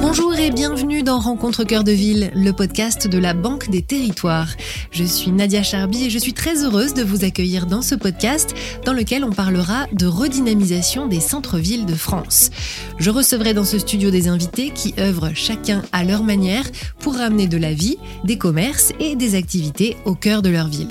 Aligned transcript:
Bonjour 0.00 0.34
et 0.34 0.50
bienvenue 0.50 1.02
dans 1.02 1.18
Rencontre 1.18 1.64
Cœur 1.64 1.84
de 1.84 1.92
Ville, 1.92 2.30
le 2.34 2.52
podcast 2.52 3.06
de 3.08 3.18
la 3.18 3.32
Banque 3.32 3.70
des 3.70 3.82
Territoires. 3.82 4.48
Je 4.90 5.04
suis 5.04 5.30
Nadia 5.30 5.62
Charby 5.62 6.04
et 6.04 6.10
je 6.10 6.18
suis 6.18 6.32
très 6.32 6.64
heureuse 6.64 6.94
de 6.94 7.02
vous 7.02 7.24
accueillir 7.24 7.66
dans 7.66 7.82
ce 7.82 7.94
podcast 7.94 8.54
dans 8.84 8.92
lequel 8.92 9.24
on 9.24 9.30
parlera 9.30 9.86
de 9.92 10.06
redynamisation 10.06 11.06
des 11.06 11.20
centres-villes 11.20 11.86
de 11.86 11.94
France. 11.94 12.50
Je 12.98 13.10
recevrai 13.10 13.54
dans 13.54 13.64
ce 13.64 13.78
studio 13.78 14.10
des 14.10 14.28
invités 14.28 14.70
qui 14.70 14.94
œuvrent 14.98 15.34
chacun 15.34 15.82
à 15.92 16.04
leur 16.04 16.24
manière 16.24 16.64
pour 16.98 17.16
ramener 17.16 17.46
de 17.46 17.56
la 17.56 17.72
vie, 17.72 17.98
des 18.24 18.38
commerces 18.38 18.92
et 19.00 19.16
des 19.16 19.34
activités 19.34 19.96
au 20.04 20.14
cœur 20.14 20.42
de 20.42 20.50
leur 20.50 20.68
ville. 20.68 20.90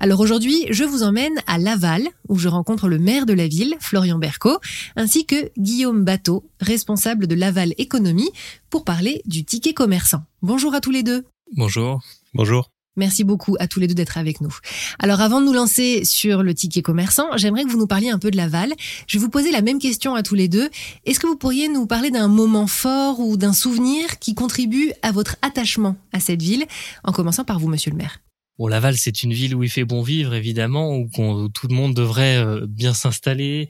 Alors 0.00 0.20
aujourd'hui, 0.20 0.66
je 0.70 0.84
vous 0.84 1.02
emmène 1.02 1.34
à 1.46 1.58
Laval, 1.58 2.06
où 2.28 2.38
je 2.38 2.48
rencontre 2.48 2.88
le 2.88 2.98
maire 2.98 3.26
de 3.26 3.32
la 3.32 3.48
ville, 3.48 3.74
Florian 3.80 4.18
Berco, 4.18 4.58
ainsi 4.94 5.26
que 5.26 5.50
Guillaume 5.58 6.04
Bateau, 6.04 6.44
responsable 6.60 7.26
de 7.26 7.34
Laval 7.34 7.74
Économie, 7.78 8.30
pour 8.70 8.84
parler 8.84 9.22
du 9.26 9.44
ticket 9.44 9.74
commerçant. 9.74 10.22
Bonjour 10.40 10.74
à 10.74 10.80
tous 10.80 10.92
les 10.92 11.02
deux. 11.02 11.24
Bonjour. 11.56 12.00
Bonjour. 12.32 12.70
Merci 12.96 13.22
beaucoup 13.22 13.56
à 13.60 13.68
tous 13.68 13.80
les 13.80 13.86
deux 13.86 13.94
d'être 13.94 14.18
avec 14.18 14.40
nous. 14.40 14.54
Alors 14.98 15.20
avant 15.20 15.40
de 15.40 15.46
nous 15.46 15.52
lancer 15.52 16.04
sur 16.04 16.42
le 16.42 16.52
ticket 16.52 16.82
commerçant, 16.82 17.26
j'aimerais 17.36 17.64
que 17.64 17.70
vous 17.70 17.78
nous 17.78 17.86
parliez 17.86 18.10
un 18.10 18.18
peu 18.18 18.30
de 18.30 18.36
Laval. 18.36 18.74
Je 19.06 19.18
vais 19.18 19.24
vous 19.24 19.30
poser 19.30 19.52
la 19.52 19.62
même 19.62 19.78
question 19.78 20.14
à 20.14 20.22
tous 20.22 20.34
les 20.34 20.48
deux. 20.48 20.68
Est-ce 21.06 21.20
que 21.20 21.28
vous 21.28 21.36
pourriez 21.36 21.68
nous 21.68 21.86
parler 21.86 22.10
d'un 22.10 22.28
moment 22.28 22.66
fort 22.66 23.20
ou 23.20 23.36
d'un 23.36 23.52
souvenir 23.52 24.18
qui 24.18 24.34
contribue 24.34 24.92
à 25.02 25.12
votre 25.12 25.36
attachement 25.42 25.96
à 26.12 26.18
cette 26.18 26.42
ville, 26.42 26.66
en 27.04 27.12
commençant 27.12 27.44
par 27.44 27.60
vous, 27.60 27.68
monsieur 27.68 27.92
le 27.92 27.96
maire? 27.96 28.18
Bon, 28.58 28.66
Laval, 28.66 28.96
c'est 28.96 29.22
une 29.22 29.32
ville 29.32 29.54
où 29.54 29.62
il 29.62 29.70
fait 29.70 29.84
bon 29.84 30.02
vivre, 30.02 30.34
évidemment, 30.34 30.96
où, 30.96 31.08
tout 31.48 31.68
le 31.68 31.74
monde 31.76 31.94
devrait 31.94 32.38
euh, 32.38 32.66
bien 32.68 32.92
s'installer. 32.92 33.68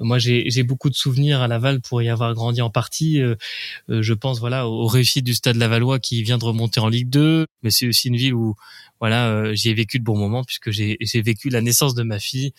Moi, 0.00 0.18
j'ai 0.18 0.62
beaucoup 0.62 0.88
de 0.88 0.94
souvenirs 0.94 1.42
à 1.42 1.48
Laval 1.48 1.82
pour 1.82 2.00
y 2.00 2.08
avoir 2.08 2.32
grandi 2.32 2.62
en 2.62 2.70
partie. 2.70 3.20
Euh, 3.20 3.34
euh, 3.90 4.00
je 4.00 4.14
pense, 4.14 4.40
voilà, 4.40 4.66
aux 4.66 4.86
réussites 4.86 5.24
du 5.24 5.34
Stade 5.34 5.56
Lavallois 5.56 5.98
qui 5.98 6.22
vient 6.22 6.38
de 6.38 6.46
remonter 6.46 6.80
en 6.80 6.88
Ligue 6.88 7.10
2. 7.10 7.46
Mais 7.62 7.70
c'est 7.70 7.86
aussi 7.86 8.08
une 8.08 8.16
ville 8.16 8.32
où, 8.32 8.54
voilà, 9.00 9.52
j'y 9.52 9.68
ai 9.68 9.74
vécu 9.74 9.98
de 9.98 10.04
bons 10.04 10.16
moments 10.16 10.44
puisque 10.44 10.70
j'ai 10.70 10.96
vécu 11.22 11.50
la 11.50 11.60
naissance 11.60 11.94
de 11.94 12.02
ma 12.02 12.18
fille, 12.18 12.54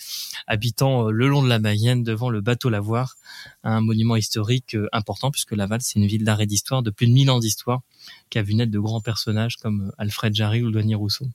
habitant 0.46 1.10
le 1.10 1.28
long 1.28 1.42
de 1.42 1.50
la 1.50 1.58
Mayenne, 1.58 2.04
devant 2.04 2.30
le 2.30 2.42
bateau 2.42 2.70
Lavoir, 2.70 3.16
un 3.64 3.82
monument 3.82 4.16
historique 4.16 4.78
important 4.92 5.32
puisque 5.32 5.54
Laval, 5.54 5.82
c'est 5.82 5.98
une 5.98 6.06
ville 6.06 6.24
d'arrêt 6.24 6.46
d'histoire 6.46 6.84
de 6.84 6.92
plus 6.92 7.08
de 7.08 7.14
1000 7.14 7.32
ans 7.32 7.40
d'histoire 7.40 7.82
qui 8.30 8.38
a 8.38 8.44
vu 8.44 8.54
naître 8.54 8.72
de 8.72 8.80
grands 8.80 9.02
personnages 9.02 9.58
comme 9.58 9.92
Alfred 9.98 10.36
Jarry 10.36 10.62
ou 10.62 10.70
Denis 10.70 10.96
Rousseau. 10.96 11.26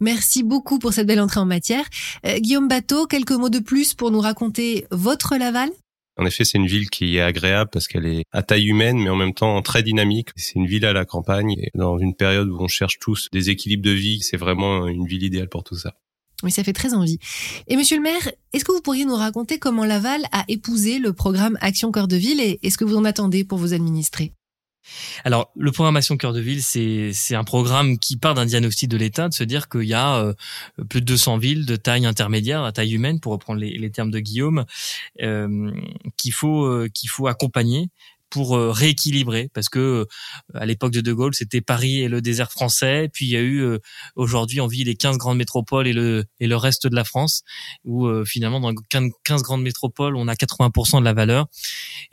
Merci 0.00 0.42
beaucoup 0.42 0.78
pour 0.78 0.92
cette 0.92 1.06
belle 1.06 1.20
entrée 1.20 1.40
en 1.40 1.46
matière. 1.46 1.84
Euh, 2.26 2.38
Guillaume 2.38 2.68
Bateau, 2.68 3.06
quelques 3.06 3.32
mots 3.32 3.48
de 3.48 3.58
plus 3.58 3.94
pour 3.94 4.10
nous 4.10 4.20
raconter 4.20 4.86
votre 4.90 5.36
Laval? 5.36 5.70
En 6.16 6.26
effet, 6.26 6.44
c'est 6.44 6.58
une 6.58 6.66
ville 6.66 6.90
qui 6.90 7.16
est 7.16 7.22
agréable 7.22 7.70
parce 7.72 7.88
qu'elle 7.88 8.04
est 8.04 8.24
à 8.30 8.42
taille 8.42 8.66
humaine, 8.66 8.98
mais 8.98 9.08
en 9.08 9.16
même 9.16 9.32
temps 9.32 9.62
très 9.62 9.82
dynamique. 9.82 10.28
C'est 10.36 10.56
une 10.56 10.66
ville 10.66 10.84
à 10.84 10.92
la 10.92 11.06
campagne. 11.06 11.52
Et 11.52 11.70
dans 11.74 11.98
une 11.98 12.14
période 12.14 12.48
où 12.48 12.58
on 12.60 12.68
cherche 12.68 12.98
tous 13.00 13.28
des 13.32 13.48
équilibres 13.48 13.84
de 13.84 13.90
vie, 13.90 14.20
c'est 14.20 14.36
vraiment 14.36 14.86
une 14.86 15.06
ville 15.06 15.22
idéale 15.22 15.48
pour 15.48 15.64
tout 15.64 15.76
ça. 15.76 15.94
Oui, 16.42 16.50
ça 16.50 16.64
fait 16.64 16.72
très 16.72 16.94
envie. 16.94 17.18
Et 17.68 17.76
monsieur 17.76 17.96
le 17.96 18.02
maire, 18.02 18.30
est-ce 18.52 18.64
que 18.64 18.72
vous 18.72 18.80
pourriez 18.80 19.04
nous 19.04 19.14
raconter 19.14 19.58
comment 19.58 19.84
Laval 19.84 20.22
a 20.32 20.44
épousé 20.48 20.98
le 20.98 21.12
programme 21.12 21.58
Action 21.60 21.92
Cœur 21.92 22.08
de 22.08 22.16
Ville 22.16 22.40
et 22.40 22.58
est-ce 22.62 22.78
que 22.78 22.84
vous 22.84 22.96
en 22.96 23.04
attendez 23.04 23.44
pour 23.44 23.58
vos 23.58 23.74
administrés 23.74 24.32
alors, 25.24 25.50
le 25.56 25.72
programmation 25.72 26.16
cœur 26.16 26.32
de 26.32 26.40
ville, 26.40 26.62
c'est 26.62 27.34
un 27.34 27.44
programme 27.44 27.98
qui 27.98 28.16
part 28.16 28.34
d'un 28.34 28.46
diagnostic 28.46 28.88
de 28.88 28.96
l'État, 28.96 29.28
de 29.28 29.34
se 29.34 29.44
dire 29.44 29.68
qu'il 29.68 29.82
y 29.82 29.94
a 29.94 30.16
euh, 30.16 30.34
plus 30.88 31.00
de 31.00 31.06
200 31.06 31.38
villes 31.38 31.66
de 31.66 31.76
taille 31.76 32.06
intermédiaire, 32.06 32.64
à 32.64 32.72
taille 32.72 32.94
humaine, 32.94 33.20
pour 33.20 33.32
reprendre 33.32 33.60
les, 33.60 33.76
les 33.76 33.90
termes 33.90 34.10
de 34.10 34.18
Guillaume, 34.18 34.64
euh, 35.22 35.70
qu'il 36.16 36.32
faut 36.32 36.64
euh, 36.64 36.88
qu'il 36.92 37.10
faut 37.10 37.26
accompagner 37.26 37.90
pour 38.30 38.56
euh, 38.56 38.70
rééquilibrer 38.70 39.50
parce 39.52 39.68
que 39.68 39.78
euh, 39.78 40.04
à 40.54 40.64
l'époque 40.64 40.92
de 40.92 41.00
De 41.00 41.12
Gaulle 41.12 41.34
c'était 41.34 41.60
Paris 41.60 42.00
et 42.00 42.08
le 42.08 42.22
désert 42.22 42.50
français. 42.50 43.10
Puis 43.12 43.26
il 43.26 43.32
y 43.32 43.36
a 43.36 43.40
eu 43.40 43.58
euh, 43.58 43.78
aujourd'hui 44.16 44.60
on 44.60 44.66
vit 44.66 44.84
les 44.84 44.94
15 44.94 45.18
grandes 45.18 45.36
métropoles 45.36 45.86
et 45.86 45.92
le 45.92 46.24
et 46.38 46.46
le 46.46 46.56
reste 46.56 46.86
de 46.86 46.94
la 46.94 47.04
France 47.04 47.42
où 47.84 48.08
finalement 48.24 48.60
dans 48.60 48.72
15 49.24 49.42
grandes 49.42 49.62
métropoles 49.62 50.16
on 50.16 50.28
a 50.28 50.34
80% 50.34 51.00
de 51.00 51.04
la 51.04 51.12
valeur. 51.12 51.46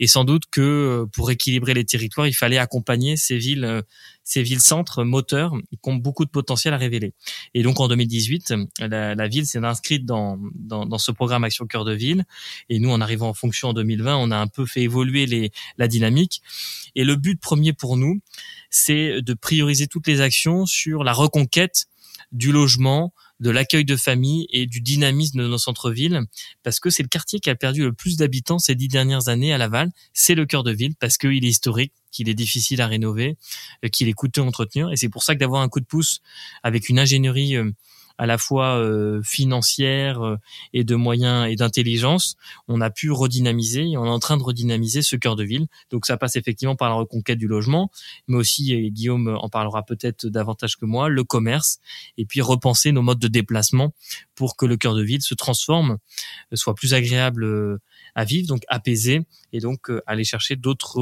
Et 0.00 0.06
sans 0.06 0.24
doute 0.24 0.44
que 0.50 1.06
pour 1.12 1.30
équilibrer 1.30 1.74
les 1.74 1.84
territoires 1.84 2.26
il 2.26 2.34
fallait 2.34 2.58
accompagner 2.58 3.16
ces 3.16 3.38
villes 3.38 3.82
ces 4.28 4.42
villes-centres 4.42 5.04
moteurs 5.04 5.54
qui 5.70 5.90
ont 5.90 5.94
beaucoup 5.94 6.26
de 6.26 6.30
potentiel 6.30 6.74
à 6.74 6.76
révéler. 6.76 7.14
Et 7.54 7.62
donc 7.62 7.80
en 7.80 7.88
2018, 7.88 8.52
la, 8.78 9.14
la 9.14 9.28
ville 9.28 9.46
s'est 9.46 9.64
inscrite 9.64 10.04
dans, 10.04 10.38
dans, 10.54 10.84
dans, 10.84 10.98
ce 10.98 11.12
programme 11.12 11.44
Action 11.44 11.66
Cœur 11.66 11.86
de 11.86 11.94
Ville. 11.94 12.26
Et 12.68 12.78
nous, 12.78 12.90
en 12.90 13.00
arrivant 13.00 13.30
en 13.30 13.32
fonction 13.32 13.68
en 13.68 13.72
2020, 13.72 14.18
on 14.18 14.30
a 14.30 14.36
un 14.36 14.46
peu 14.46 14.66
fait 14.66 14.82
évoluer 14.82 15.24
les, 15.24 15.50
la 15.78 15.88
dynamique. 15.88 16.42
Et 16.94 17.04
le 17.04 17.16
but 17.16 17.40
premier 17.40 17.72
pour 17.72 17.96
nous, 17.96 18.20
c'est 18.68 19.22
de 19.22 19.32
prioriser 19.32 19.86
toutes 19.86 20.06
les 20.06 20.20
actions 20.20 20.66
sur 20.66 21.04
la 21.04 21.14
reconquête 21.14 21.86
du 22.30 22.52
logement, 22.52 23.14
de 23.40 23.50
l'accueil 23.50 23.84
de 23.84 23.96
famille 23.96 24.46
et 24.50 24.66
du 24.66 24.80
dynamisme 24.80 25.38
de 25.38 25.46
nos 25.46 25.58
centres-villes, 25.58 26.22
parce 26.62 26.80
que 26.80 26.90
c'est 26.90 27.02
le 27.02 27.08
quartier 27.08 27.40
qui 27.40 27.50
a 27.50 27.54
perdu 27.54 27.82
le 27.82 27.92
plus 27.92 28.16
d'habitants 28.16 28.58
ces 28.58 28.74
dix 28.74 28.88
dernières 28.88 29.28
années 29.28 29.52
à 29.52 29.58
Laval. 29.58 29.90
C'est 30.12 30.34
le 30.34 30.46
cœur 30.46 30.64
de 30.64 30.72
ville, 30.72 30.94
parce 30.96 31.18
qu'il 31.18 31.44
est 31.44 31.48
historique, 31.48 31.92
qu'il 32.10 32.28
est 32.28 32.34
difficile 32.34 32.80
à 32.80 32.86
rénover, 32.86 33.36
euh, 33.84 33.88
qu'il 33.88 34.08
est 34.08 34.12
coûteux 34.12 34.40
à 34.40 34.44
entretenir, 34.44 34.90
et 34.90 34.96
c'est 34.96 35.08
pour 35.08 35.22
ça 35.22 35.34
que 35.34 35.40
d'avoir 35.40 35.62
un 35.62 35.68
coup 35.68 35.80
de 35.80 35.86
pouce 35.86 36.20
avec 36.62 36.88
une 36.88 36.98
ingénierie 36.98 37.56
euh, 37.56 37.70
à 38.18 38.26
la 38.26 38.36
fois 38.36 38.76
euh, 38.76 39.22
financière 39.22 40.20
euh, 40.22 40.36
et 40.72 40.84
de 40.84 40.96
moyens 40.96 41.48
et 41.48 41.54
d'intelligence, 41.54 42.36
on 42.66 42.80
a 42.80 42.90
pu 42.90 43.12
redynamiser 43.12 43.90
et 43.90 43.96
on 43.96 44.04
est 44.04 44.10
en 44.10 44.18
train 44.18 44.36
de 44.36 44.42
redynamiser 44.42 45.02
ce 45.02 45.16
cœur 45.16 45.36
de 45.36 45.44
ville. 45.44 45.68
Donc 45.90 46.04
ça 46.04 46.16
passe 46.16 46.34
effectivement 46.36 46.76
par 46.76 46.90
la 46.90 46.96
reconquête 46.96 47.38
du 47.38 47.46
logement, 47.46 47.90
mais 48.26 48.36
aussi, 48.36 48.74
et 48.74 48.90
Guillaume 48.90 49.38
en 49.40 49.48
parlera 49.48 49.84
peut-être 49.84 50.26
davantage 50.26 50.76
que 50.76 50.84
moi, 50.84 51.08
le 51.08 51.22
commerce, 51.22 51.78
et 52.16 52.26
puis 52.26 52.40
repenser 52.40 52.90
nos 52.90 53.02
modes 53.02 53.20
de 53.20 53.28
déplacement 53.28 53.94
pour 54.34 54.56
que 54.56 54.66
le 54.66 54.76
cœur 54.76 54.94
de 54.94 55.02
ville 55.02 55.22
se 55.22 55.34
transforme, 55.34 55.98
euh, 56.52 56.56
soit 56.56 56.74
plus 56.74 56.94
agréable 56.94 57.78
à 58.16 58.24
vivre, 58.24 58.48
donc 58.48 58.62
apaisé, 58.68 59.22
et 59.52 59.60
donc 59.60 59.90
aller 60.06 60.24
chercher 60.24 60.56
d'autres 60.56 61.00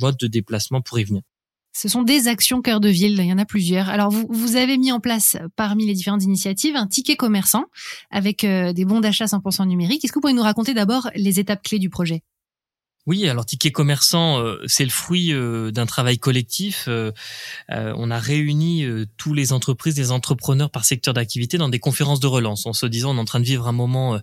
modes 0.00 0.18
de 0.18 0.26
déplacement 0.26 0.80
pour 0.80 0.98
y 0.98 1.04
venir. 1.04 1.22
Ce 1.72 1.88
sont 1.88 2.02
des 2.02 2.28
actions 2.28 2.60
cœur 2.60 2.80
de 2.80 2.88
ville, 2.90 3.18
il 3.18 3.26
y 3.26 3.32
en 3.32 3.38
a 3.38 3.46
plusieurs. 3.46 3.88
Alors 3.88 4.10
vous, 4.10 4.26
vous 4.28 4.56
avez 4.56 4.76
mis 4.76 4.92
en 4.92 5.00
place 5.00 5.38
parmi 5.56 5.86
les 5.86 5.94
différentes 5.94 6.22
initiatives 6.22 6.76
un 6.76 6.86
ticket 6.86 7.16
commerçant 7.16 7.64
avec 8.10 8.44
euh, 8.44 8.74
des 8.74 8.84
bons 8.84 9.00
d'achat 9.00 9.24
100% 9.24 9.66
numériques. 9.66 10.04
Est-ce 10.04 10.12
que 10.12 10.18
vous 10.18 10.20
pouvez 10.20 10.34
nous 10.34 10.42
raconter 10.42 10.74
d'abord 10.74 11.10
les 11.14 11.40
étapes 11.40 11.62
clés 11.62 11.78
du 11.78 11.88
projet? 11.88 12.22
Oui, 13.06 13.26
alors 13.26 13.46
ticket 13.46 13.72
commerçant, 13.72 14.38
euh, 14.38 14.62
c'est 14.66 14.84
le 14.84 14.90
fruit 14.90 15.32
euh, 15.32 15.72
d'un 15.72 15.86
travail 15.86 16.18
collectif. 16.18 16.88
on 17.68 18.10
a 18.10 18.18
réuni 18.18 18.84
tous 19.16 19.32
les 19.32 19.54
entreprises, 19.54 19.96
les 19.96 20.12
entrepreneurs 20.12 20.70
par 20.70 20.84
secteur 20.84 21.14
d'activité 21.14 21.56
dans 21.56 21.70
des 21.70 21.80
conférences 21.80 22.20
de 22.20 22.26
relance, 22.26 22.66
en 22.66 22.74
se 22.74 22.84
disant 22.84 23.12
on 23.12 23.16
est 23.16 23.20
en 23.20 23.24
train 23.24 23.40
de 23.40 23.46
vivre 23.46 23.66
un 23.66 23.72
moment 23.72 24.20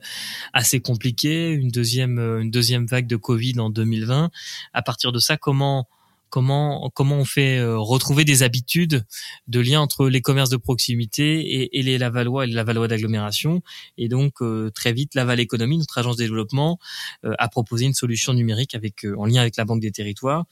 assez 0.53 0.79
compliqué, 0.79 1.49
une 1.49 1.69
deuxième 1.69 2.19
une 2.19 2.51
deuxième 2.51 2.85
vague 2.85 3.07
de 3.07 3.15
Covid 3.15 3.59
en 3.59 3.71
2020. 3.71 4.29
À 4.73 4.81
partir 4.83 5.11
de 5.11 5.19
ça, 5.19 5.35
comment 5.35 5.87
comment 6.29 6.89
on 6.93 7.25
fait 7.25 7.57
euh, 7.57 7.77
retrouver 7.77 8.25
des 8.25 8.43
habitudes 8.43 9.05
de 9.47 9.59
lien 9.59 9.81
entre 9.81 10.07
les 10.07 10.21
commerces 10.21 10.49
de 10.49 10.57
proximité 10.57 11.39
et, 11.41 11.79
et 11.79 11.83
les 11.83 11.97
Lavallois 11.97 12.43
et 12.43 12.47
les 12.47 12.53
Lavallois 12.53 12.87
d'agglomération. 12.87 13.61
Et 13.97 14.07
donc 14.07 14.41
euh, 14.41 14.69
très 14.71 14.93
vite 14.93 15.15
Laval 15.15 15.39
Économie 15.39 15.77
notre 15.77 15.97
agence 15.97 16.17
de 16.17 16.23
développement 16.23 16.79
euh, 17.25 17.33
a 17.37 17.49
proposé 17.49 17.85
une 17.85 17.93
solution 17.93 18.33
numérique 18.33 18.75
avec 18.75 19.05
en 19.17 19.25
lien 19.25 19.41
avec 19.41 19.57
la 19.57 19.65
Banque 19.65 19.81
des 19.81 19.91
Territoires 19.91 20.45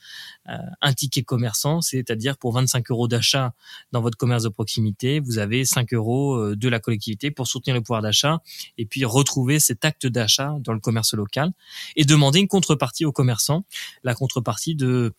un 0.46 0.94
ticket 0.94 1.24
commerçant 1.24 1.82
c'est-à-dire 1.82 2.38
pour 2.38 2.54
25 2.54 2.90
euros 2.92 3.08
d'achat 3.08 3.54
dans 3.92 4.02
votre 4.02 4.18
commerce 4.18 4.44
de 4.44 4.50
proximité 4.50 5.20
vous 5.20 5.38
avez 5.38 5.66
5 5.66 5.94
euros 5.94 6.56
de 6.56 6.70
la 6.70 6.80
collectivité 6.80 7.32
pour 7.32 7.48
soutenir 7.48 7.76
le 7.76 7.82
pouvoir 7.82 8.02
d'achat 8.02 8.40
et 8.78 8.86
puis 8.86 9.06
retrouver 9.06 9.60
cet 9.60 9.86
acte 9.86 10.08
d'achat 10.08 10.56
dans 10.62 10.74
le 10.74 10.80
commerce 10.80 11.14
local 11.14 11.52
et 11.96 12.06
demander 12.06 12.40
une 12.40 12.48
contrepartie 12.48 13.06
aux 13.06 13.12
commerçants 13.12 13.66
la 14.04 14.16
contrepartie 14.16 14.76
de 14.76 15.14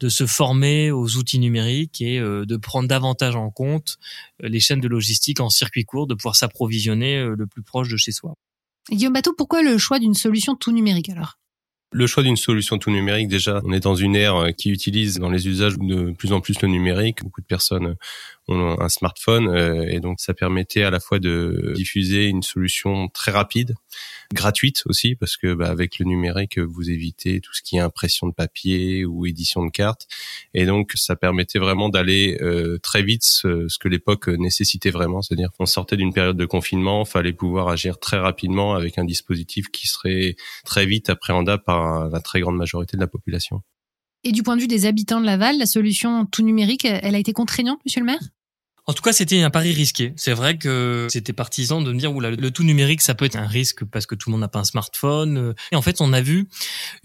de 0.00 0.08
se 0.08 0.26
former 0.26 0.90
aux 0.90 1.16
outils 1.16 1.38
numériques 1.38 2.00
et 2.00 2.18
euh, 2.18 2.46
de 2.46 2.56
prendre 2.56 2.88
davantage 2.88 3.36
en 3.36 3.50
compte 3.50 3.98
euh, 4.42 4.48
les 4.48 4.58
chaînes 4.58 4.80
de 4.80 4.88
logistique 4.88 5.40
en 5.40 5.50
circuit 5.50 5.84
court, 5.84 6.06
de 6.06 6.14
pouvoir 6.14 6.36
s'approvisionner 6.36 7.18
euh, 7.18 7.34
le 7.36 7.46
plus 7.46 7.62
proche 7.62 7.90
de 7.90 7.96
chez 7.96 8.12
soi. 8.12 8.34
Guillaume 8.90 9.12
Bateau, 9.12 9.34
pourquoi 9.36 9.62
le 9.62 9.76
choix 9.78 9.98
d'une 9.98 10.14
solution 10.14 10.56
tout 10.56 10.72
numérique 10.72 11.10
alors? 11.10 11.36
Le 11.92 12.06
choix 12.06 12.22
d'une 12.22 12.36
solution 12.36 12.78
tout 12.78 12.90
numérique, 12.90 13.28
déjà, 13.28 13.60
on 13.64 13.72
est 13.72 13.80
dans 13.80 13.96
une 13.96 14.14
ère 14.14 14.54
qui 14.56 14.70
utilise 14.70 15.18
dans 15.18 15.28
les 15.28 15.48
usages 15.48 15.76
de 15.76 16.12
plus 16.12 16.32
en 16.32 16.40
plus 16.40 16.62
le 16.62 16.68
numérique. 16.68 17.24
Beaucoup 17.24 17.40
de 17.40 17.46
personnes 17.46 17.96
ont 18.46 18.80
un 18.80 18.88
smartphone 18.88 19.56
et 19.90 19.98
donc 19.98 20.20
ça 20.20 20.32
permettait 20.32 20.84
à 20.84 20.90
la 20.90 21.00
fois 21.00 21.18
de 21.18 21.72
diffuser 21.74 22.28
une 22.28 22.42
solution 22.42 23.08
très 23.08 23.32
rapide 23.32 23.74
gratuite 24.32 24.82
aussi 24.86 25.14
parce 25.16 25.36
que 25.36 25.54
bah, 25.54 25.68
avec 25.68 25.98
le 25.98 26.06
numérique 26.06 26.58
vous 26.58 26.90
évitez 26.90 27.40
tout 27.40 27.52
ce 27.54 27.62
qui 27.62 27.76
est 27.76 27.80
impression 27.80 28.26
de 28.26 28.32
papier 28.32 29.04
ou 29.04 29.26
édition 29.26 29.64
de 29.64 29.70
cartes. 29.70 30.06
Et 30.54 30.66
donc 30.66 30.92
ça 30.94 31.16
permettait 31.16 31.58
vraiment 31.58 31.88
d'aller 31.88 32.38
euh, 32.40 32.78
très 32.78 33.02
vite 33.02 33.24
ce, 33.24 33.66
que 33.78 33.88
l'époque 33.88 34.28
nécessitait 34.28 34.90
vraiment. 34.90 35.22
C'est-à-dire 35.22 35.50
qu'on 35.56 35.66
sortait 35.66 35.96
d'une 35.96 36.12
période 36.12 36.36
de 36.36 36.46
confinement 36.46 37.04
fallait 37.04 37.32
pouvoir 37.32 37.68
agir 37.68 37.98
très 37.98 38.18
rapidement 38.18 38.74
avec 38.74 38.98
un 38.98 39.04
dispositif 39.04 39.68
qui 39.70 39.88
serait 39.88 40.36
très 40.64 40.86
vite 40.86 41.10
appréhendable 41.10 41.62
par 41.64 42.08
la 42.08 42.20
très 42.20 42.40
grande 42.40 42.56
majorité 42.56 42.96
de 42.96 43.02
la 43.02 43.08
population. 43.08 43.62
Et 44.22 44.32
du 44.32 44.42
point 44.42 44.56
de 44.56 44.60
vue 44.60 44.68
des 44.68 44.84
habitants 44.84 45.20
de 45.20 45.26
Laval, 45.26 45.58
la 45.58 45.66
solution 45.66 46.26
tout 46.26 46.42
numérique, 46.42 46.84
elle 46.84 47.14
a 47.14 47.18
été 47.18 47.32
contraignante, 47.32 47.80
monsieur 47.86 48.00
le 48.00 48.06
maire? 48.06 48.20
En 48.86 48.92
tout 48.92 49.02
cas, 49.02 49.12
c'était 49.12 49.42
un 49.42 49.50
pari 49.50 49.72
risqué. 49.72 50.12
C'est 50.16 50.32
vrai 50.32 50.58
que 50.58 51.06
c'était 51.10 51.32
partisan 51.32 51.80
de 51.80 51.92
me 51.92 51.98
dire, 51.98 52.14
oula, 52.14 52.30
le 52.30 52.50
tout 52.50 52.64
numérique, 52.64 53.00
ça 53.02 53.14
peut 53.14 53.24
être 53.24 53.36
un 53.36 53.46
risque 53.46 53.84
parce 53.84 54.06
que 54.06 54.14
tout 54.14 54.30
le 54.30 54.32
monde 54.32 54.40
n'a 54.40 54.48
pas 54.48 54.58
un 54.58 54.64
smartphone. 54.64 55.54
Et 55.72 55.76
en 55.76 55.82
fait, 55.82 56.00
on 56.00 56.12
a 56.12 56.20
vu 56.20 56.48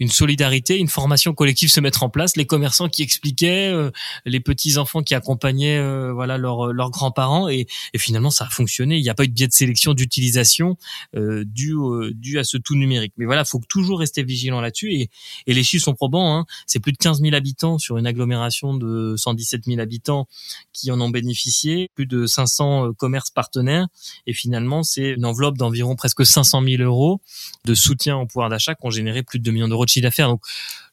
une 0.00 0.08
solidarité, 0.08 0.78
une 0.78 0.88
formation 0.88 1.34
collective 1.34 1.70
se 1.70 1.80
mettre 1.80 2.02
en 2.02 2.08
place. 2.08 2.36
Les 2.36 2.46
commerçants 2.46 2.88
qui 2.88 3.02
expliquaient, 3.02 3.68
euh, 3.72 3.90
les 4.24 4.40
petits 4.40 4.78
enfants 4.78 5.02
qui 5.02 5.14
accompagnaient, 5.14 5.78
euh, 5.78 6.12
voilà, 6.12 6.38
leurs 6.38 6.72
leurs 6.72 6.90
grands-parents. 6.90 7.48
Et, 7.48 7.66
et, 7.92 7.98
finalement, 7.98 8.30
ça 8.30 8.46
a 8.46 8.48
fonctionné. 8.48 8.96
Il 8.96 9.02
n'y 9.02 9.10
a 9.10 9.14
pas 9.14 9.24
eu 9.24 9.28
de 9.28 9.34
biais 9.34 9.48
de 9.48 9.52
sélection 9.52 9.94
d'utilisation 9.94 10.76
euh, 11.14 11.44
dû, 11.46 11.74
euh, 11.74 12.12
dû 12.14 12.38
à 12.38 12.44
ce 12.44 12.56
tout 12.56 12.74
numérique. 12.76 13.12
Mais 13.16 13.26
voilà, 13.26 13.44
faut 13.44 13.60
toujours 13.68 14.00
rester 14.00 14.22
vigilant 14.22 14.60
là-dessus. 14.60 14.92
Et, 14.92 15.10
et 15.46 15.54
les 15.54 15.62
chiffres 15.62 15.84
sont 15.84 15.94
probants. 15.94 16.36
Hein. 16.36 16.46
C'est 16.66 16.80
plus 16.80 16.92
de 16.92 16.98
15 16.98 17.20
000 17.20 17.34
habitants 17.34 17.78
sur 17.78 17.98
une 17.98 18.06
agglomération 18.06 18.74
de 18.74 19.14
117 19.16 19.64
000 19.66 19.80
habitants 19.80 20.26
qui 20.72 20.90
en 20.90 21.00
ont 21.00 21.10
bénéficié 21.10 21.65
plus 21.94 22.06
de 22.06 22.26
500 22.26 22.86
euh, 22.88 22.92
commerces 22.92 23.30
partenaires, 23.30 23.86
et 24.26 24.32
finalement 24.32 24.82
c'est 24.82 25.10
une 25.10 25.24
enveloppe 25.24 25.56
d'environ 25.56 25.96
presque 25.96 26.24
500 26.24 26.62
000 26.62 26.82
euros 26.82 27.20
de 27.64 27.74
soutien 27.74 28.16
au 28.16 28.26
pouvoir 28.26 28.48
d'achat 28.48 28.74
qui 28.74 28.86
ont 28.86 28.90
généré 28.90 29.22
plus 29.22 29.38
de 29.38 29.44
2 29.44 29.50
millions 29.50 29.68
d'euros 29.68 29.84
de 29.84 29.90
chiffre 29.90 30.04
d'affaires. 30.04 30.28
Donc 30.28 30.42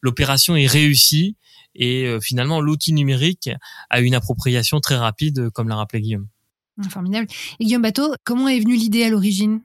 l'opération 0.01 0.55
est 0.55 0.67
réussie 0.67 1.35
et 1.75 2.05
euh, 2.05 2.19
finalement 2.19 2.61
l'outil 2.61 2.93
numérique 2.93 3.49
a 3.89 3.99
une 4.01 4.15
appropriation 4.15 4.79
très 4.79 4.97
rapide, 4.97 5.49
comme 5.51 5.69
l'a 5.69 5.75
rappelé 5.75 6.01
Guillaume. 6.01 6.27
Formidable. 6.89 7.27
Et 7.59 7.65
Guillaume 7.65 7.83
Bateau, 7.83 8.15
comment 8.23 8.47
est 8.47 8.59
venue 8.59 8.75
l'idée 8.75 9.03
à 9.03 9.09
l'origine? 9.09 9.61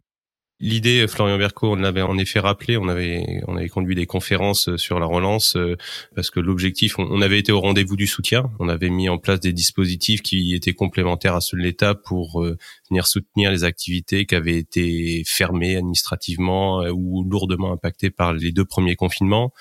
L'idée, 0.61 1.07
Florian 1.07 1.39
Berco, 1.39 1.71
on 1.71 1.77
l'avait 1.77 2.03
en 2.03 2.19
effet 2.19 2.41
rappelé, 2.41 2.77
on 2.77 2.89
avait 2.89 3.43
on 3.47 3.57
avait 3.57 3.69
conduit 3.69 3.95
des 3.95 4.07
conférences 4.07 4.69
euh, 4.69 4.77
sur 4.77 4.99
la 4.99 5.07
relance 5.07 5.55
euh, 5.55 5.77
parce 6.17 6.31
que 6.31 6.41
l'objectif, 6.41 6.99
on, 6.99 7.23
avait 7.23 7.39
été 7.39 7.53
au 7.53 7.61
rendez-vous 7.61 7.95
du 7.95 8.09
soutien, 8.09 8.51
on 8.59 8.69
avait 8.69 8.91
mis 8.91 9.09
en 9.09 9.19
place 9.19 9.39
des 9.39 9.53
dispositifs 9.53 10.21
qui 10.21 10.57
étaient 10.57 10.73
complémentaires 10.73 11.37
à 11.37 11.41
ceux 11.41 11.57
de 11.57 11.63
l'État 11.63 11.95
pour 11.95 12.43
euh, 12.43 12.57
venir 12.91 13.07
soutenir 13.07 13.53
les 13.53 13.63
activités 13.63 14.27
qui 14.27 14.35
avaient 14.35 14.59
été 14.59 15.23
fermées 15.25 15.77
administrativement 15.77 16.81
ou 16.89 17.23
lourdement 17.31 17.73
impactées 17.73 18.11
par 18.11 18.33
les 18.33 18.51
deux 18.51 18.65
premiers 18.65 18.97
confinements. 18.97 19.53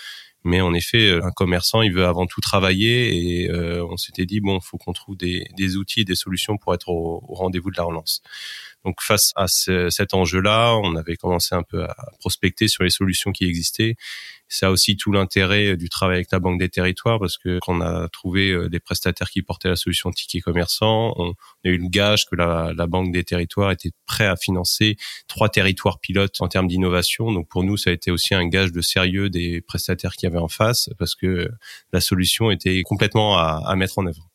Mais 0.43 0.61
en 0.61 0.73
effet, 0.73 1.19
un 1.21 1.31
commerçant, 1.31 1.81
il 1.83 1.93
veut 1.93 2.05
avant 2.05 2.25
tout 2.25 2.41
travailler 2.41 3.43
et 3.43 3.51
on 3.51 3.97
s'était 3.97 4.25
dit 4.25 4.39
bon, 4.39 4.59
faut 4.61 4.77
qu'on 4.77 4.93
trouve 4.93 5.17
des, 5.17 5.45
des 5.57 5.75
outils, 5.75 6.05
des 6.05 6.15
solutions 6.15 6.57
pour 6.57 6.73
être 6.73 6.89
au 6.89 7.19
rendez-vous 7.27 7.69
de 7.69 7.77
la 7.77 7.83
relance. 7.83 8.21
Donc 8.87 9.01
face 9.01 9.33
à 9.35 9.47
cet 9.49 10.13
enjeu-là, 10.13 10.77
on 10.81 10.95
avait 10.95 11.17
commencé 11.17 11.53
un 11.53 11.61
peu 11.61 11.83
à 11.83 11.93
prospecter 12.21 12.69
sur 12.69 12.85
les 12.85 12.89
solutions 12.89 13.33
qui 13.33 13.43
existaient. 13.43 13.95
Ça 14.47 14.67
a 14.67 14.69
aussi 14.69 14.95
tout 14.95 15.11
l'intérêt 15.11 15.75
du 15.75 15.89
travail 15.89 16.15
avec 16.15 16.31
la 16.31 16.39
Banque 16.39 16.57
des 16.57 16.69
Territoires 16.69 17.19
parce 17.19 17.37
que 17.37 17.59
quand 17.59 17.79
on 17.79 17.81
a 17.81 18.07
trouvé 18.07 18.51
euh, 18.51 18.69
des 18.69 18.79
prestataires 18.79 19.29
qui 19.29 19.41
portaient 19.41 19.67
la 19.67 19.75
solution 19.75 20.09
ticket 20.09 20.39
commerçant, 20.39 21.13
on 21.17 21.31
a 21.31 21.67
eu 21.67 21.77
le 21.77 21.89
gage 21.89 22.27
que 22.27 22.37
la, 22.37 22.87
Banque 22.87 23.11
des 23.11 23.25
Territoires 23.25 23.71
était 23.71 23.91
prêt 24.05 24.25
à 24.25 24.37
financer 24.37 24.95
trois 25.27 25.49
territoires 25.49 25.99
pilotes 25.99 26.39
en 26.39 26.47
termes 26.47 26.69
d'innovation. 26.69 27.33
Donc 27.33 27.49
pour 27.49 27.65
nous, 27.65 27.75
ça 27.75 27.89
a 27.89 27.93
été 27.93 28.09
aussi 28.09 28.35
un 28.35 28.47
gage 28.47 28.71
de 28.71 28.79
sérieux 28.79 29.29
des 29.29 29.59
prestataires 29.59 30.13
qui 30.13 30.25
avaient 30.27 30.37
en 30.37 30.47
face 30.47 30.89
parce 30.97 31.13
que 31.13 31.51
la 31.91 31.99
solution 31.99 32.51
était 32.51 32.83
complètement 32.83 33.37
à 33.37 33.75
mettre 33.75 33.99
en 33.99 34.07
œuvre. 34.07 34.29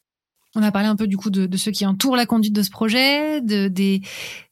On 0.55 0.63
a 0.63 0.71
parlé 0.71 0.89
un 0.89 0.97
peu 0.97 1.07
du 1.07 1.17
coup 1.17 1.31
de, 1.31 1.47
de, 1.47 1.57
ceux 1.57 1.71
qui 1.71 1.87
entourent 1.87 2.17
la 2.17 2.27
conduite 2.27 2.53
de 2.53 2.63
ce 2.63 2.71
projet, 2.71 3.41
de, 3.41 3.69
des, 3.69 4.03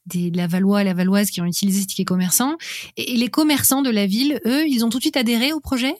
des 0.07 0.31
la 0.31 0.47
Valois 0.47 0.81
et 0.81 0.85
la 0.85 0.95
Valoise 0.95 1.29
qui 1.29 1.41
ont 1.41 1.45
utilisé 1.45 1.81
ce 1.81 1.87
ticket 1.87 2.05
commerçant. 2.05 2.57
Et, 2.97 3.15
les 3.15 3.29
commerçants 3.29 3.83
de 3.83 3.91
la 3.91 4.07
ville, 4.07 4.39
eux, 4.45 4.67
ils 4.67 4.83
ont 4.83 4.89
tout 4.89 4.97
de 4.97 5.03
suite 5.03 5.17
adhéré 5.17 5.53
au 5.53 5.59
projet? 5.59 5.93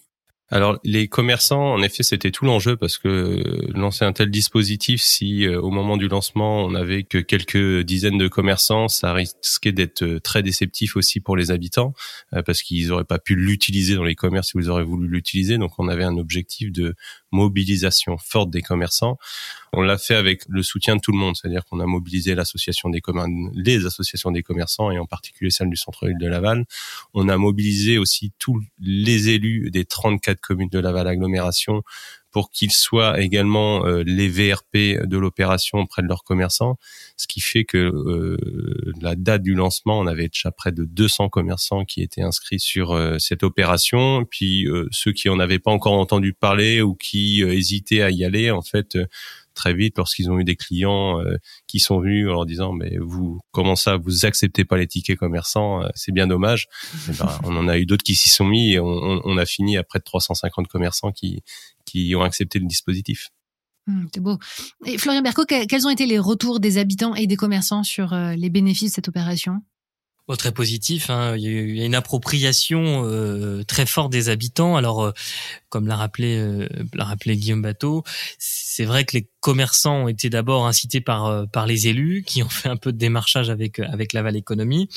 Alors 0.54 0.78
les 0.84 1.08
commerçants, 1.08 1.74
en 1.74 1.82
effet, 1.82 2.04
c'était 2.04 2.30
tout 2.30 2.44
l'enjeu 2.44 2.76
parce 2.76 2.98
que 2.98 3.42
lancer 3.74 4.04
un 4.04 4.12
tel 4.12 4.30
dispositif, 4.30 5.02
si 5.02 5.46
euh, 5.46 5.62
au 5.62 5.72
moment 5.72 5.96
du 5.96 6.10
lancement 6.10 6.66
on 6.66 6.72
n'avait 6.72 7.04
que 7.04 7.20
quelques 7.20 7.86
dizaines 7.86 8.18
de 8.18 8.28
commerçants, 8.28 8.90
ça 8.90 9.14
risquait 9.14 9.72
d'être 9.72 10.04
euh, 10.04 10.20
très 10.20 10.44
déceptif 10.44 10.98
aussi 10.98 11.22
pour 11.22 11.38
les 11.38 11.52
habitants 11.52 11.94
euh, 12.34 12.42
parce 12.42 12.64
qu'ils 12.64 12.90
n'auraient 12.90 13.06
pas 13.06 13.18
pu 13.18 13.36
l'utiliser 13.36 13.96
dans 13.96 14.04
les 14.04 14.16
commerces 14.16 14.50
si 14.50 14.58
vous 14.58 14.68
auraient 14.68 14.84
voulu 14.84 15.08
l'utiliser. 15.08 15.58
Donc 15.58 15.72
on 15.78 15.88
avait 15.88 16.04
un 16.04 16.18
objectif 16.18 16.70
de 16.74 16.96
mobilisation 17.32 18.18
forte 18.18 18.50
des 18.50 18.62
commerçants. 18.62 19.18
On 19.74 19.82
l'a 19.82 19.98
fait 19.98 20.16
avec 20.16 20.44
le 20.50 20.64
soutien 20.64 20.98
de 20.98 21.02
tout 21.02 21.12
le 21.12 21.18
monde, 21.18 21.36
c'est-à-dire 21.36 21.64
qu'on 21.66 21.80
a 21.80 21.86
mobilisé 21.86 22.36
l'association 22.36 22.90
des 22.90 23.02
les 23.54 23.86
associations 23.86 24.32
des 24.32 24.44
commerçants 24.44 24.92
et 24.92 25.00
en 25.00 25.06
particulier 25.06 25.50
celle 25.50 25.70
du 25.70 25.78
centre-ville 25.78 26.18
de 26.18 26.28
Laval. 26.28 26.66
On 27.14 27.30
a 27.30 27.38
mobilisé 27.38 27.98
aussi 27.98 28.32
tous 28.38 28.62
les 28.80 29.30
élus 29.30 29.72
des 29.72 29.86
34 29.86 30.40
communes 30.42 30.70
de 30.70 30.80
Laval 30.80 31.08
agglomération 31.08 31.84
pour 32.32 32.50
qu'ils 32.50 32.72
soient 32.72 33.20
également 33.20 33.86
euh, 33.86 34.04
les 34.06 34.30
VRP 34.30 35.06
de 35.06 35.18
l'opération 35.18 35.80
auprès 35.80 36.02
de 36.02 36.08
leurs 36.08 36.24
commerçants, 36.24 36.78
ce 37.18 37.28
qui 37.28 37.42
fait 37.42 37.66
que 37.66 37.78
euh, 37.78 38.38
la 39.02 39.16
date 39.16 39.44
du 39.44 39.54
lancement, 39.54 40.00
on 40.00 40.08
avait 40.08 40.30
déjà 40.30 40.52
près 40.52 40.72
de 40.72 40.86
200 40.86 41.30
commerçants 41.30 41.86
qui 41.86 42.02
étaient 42.02 42.22
inscrits 42.22 42.60
sur 42.60 42.92
euh, 42.92 43.18
cette 43.20 43.44
opération, 43.44 44.26
puis 44.30 44.68
ceux 44.92 45.12
qui 45.12 45.30
en 45.30 45.40
avaient 45.40 45.60
pas 45.60 45.72
encore 45.72 45.94
entendu 45.94 46.34
parler 46.34 46.82
ou 46.82 46.96
qui 46.96 47.42
hésitaient 47.42 48.02
à 48.02 48.10
y 48.10 48.24
aller, 48.24 48.52
en 48.52 48.62
fait 48.62 48.98
très 49.62 49.74
vite 49.74 49.98
lorsqu'ils 49.98 50.32
ont 50.32 50.40
eu 50.40 50.44
des 50.44 50.56
clients 50.56 51.20
qui 51.68 51.80
sont 51.80 52.00
venus 52.00 52.28
en 52.28 52.32
leur 52.32 52.46
disant 52.46 52.74
mais 52.74 52.98
vous 53.00 53.40
comment 53.52 53.76
ça 53.76 53.98
vous 53.98 54.26
acceptez 54.26 54.66
pas 54.66 54.78
les 54.78 54.88
tickets 54.88 55.18
commerçants 55.18 55.82
c'est 55.94 56.12
bien 56.12 56.28
dommage 56.28 56.68
eh 57.10 57.14
ben, 57.14 57.40
on 57.44 57.56
en 57.56 57.68
a 57.68 57.78
eu 57.78 57.86
d'autres 57.86 58.04
qui 58.04 58.16
s'y 58.16 58.30
sont 58.30 58.46
mis 58.46 58.74
et 58.74 58.80
on, 58.80 59.22
on, 59.24 59.38
a 59.38 59.46
fini 59.46 59.78
à 59.78 59.84
près 59.84 60.00
de 60.00 60.04
350 60.04 60.68
commerçants 60.68 61.12
qui 61.12 61.44
qui 61.86 62.16
ont 62.16 62.24
accepté 62.24 62.60
le 62.60 62.66
dispositif. 62.66 63.30
Hum, 63.88 64.08
c'est 64.14 64.22
beau. 64.22 64.38
Et 64.86 64.98
Florian 64.98 65.22
Berco, 65.22 65.46
quels 65.46 65.88
ont 65.88 65.90
été 65.90 66.06
les 66.06 66.20
retours 66.20 66.60
des 66.60 66.78
habitants 66.78 67.16
et 67.16 67.28
des 67.28 67.36
commerçants 67.36 67.84
sur 67.84 68.14
euh, 68.14 68.36
les 68.36 68.50
bénéfices 68.50 68.92
de 68.92 68.96
cette 68.96 69.08
opération? 69.08 69.62
Oh, 70.28 70.36
très 70.36 70.52
positif. 70.52 71.10
Hein. 71.10 71.36
Il 71.36 71.76
y 71.76 71.82
a 71.82 71.86
une 71.86 71.96
appropriation 71.96 73.04
euh, 73.06 73.64
très 73.64 73.86
forte 73.86 74.12
des 74.12 74.30
habitants. 74.30 74.78
Alors, 74.78 75.04
euh, 75.04 75.12
comme 75.70 75.88
l'a 75.88 75.96
rappelé, 75.96 76.68
l'a 76.94 77.06
rappelé 77.06 77.36
Guillaume 77.36 77.64
Bateau, 77.64 78.04
c'est 78.38 78.86
vrai 78.86 79.04
que 79.04 79.18
les 79.18 79.30
commerçants 79.42 80.04
ont 80.04 80.08
été 80.08 80.30
d'abord 80.30 80.68
incités 80.68 81.02
par 81.02 81.26
euh, 81.26 81.46
par 81.46 81.66
les 81.66 81.88
élus 81.88 82.24
qui 82.26 82.44
ont 82.44 82.50
fait 82.50 82.70
un 82.70 82.78
peu 82.78 82.94
de 82.94 82.98
démarchage 82.98 83.50
avec 83.50 83.80
euh, 83.80 83.86
avec 83.92 84.14
Laval 84.14 84.38
Économie. 84.38 84.88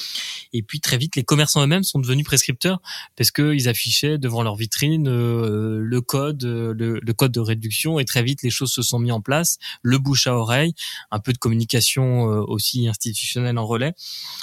Et 0.52 0.62
puis 0.62 0.80
très 0.80 0.98
vite 0.98 1.16
les 1.16 1.24
commerçants 1.24 1.62
eux-mêmes 1.62 1.82
sont 1.82 1.98
devenus 1.98 2.24
prescripteurs 2.24 2.80
parce 3.16 3.30
que 3.30 3.54
ils 3.54 3.68
affichaient 3.68 4.18
devant 4.18 4.42
leur 4.42 4.54
vitrine 4.54 5.08
euh, 5.08 5.80
le 5.82 6.00
code 6.00 6.44
le, 6.44 7.00
le, 7.00 7.12
code 7.14 7.32
de 7.32 7.40
réduction. 7.40 7.98
Et 7.98 8.04
très 8.04 8.22
vite 8.22 8.42
les 8.42 8.50
choses 8.50 8.70
se 8.70 8.82
sont 8.82 8.98
mis 8.98 9.10
en 9.10 9.20
place. 9.20 9.58
Le 9.82 9.98
bouche 9.98 10.26
à 10.26 10.34
oreille 10.34 10.74
un 11.10 11.18
peu 11.18 11.32
de 11.32 11.38
communication 11.38 12.24
aussi 12.24 12.86
institutionnelle 12.86 13.56
en 13.56 13.66
relais. 13.66 13.94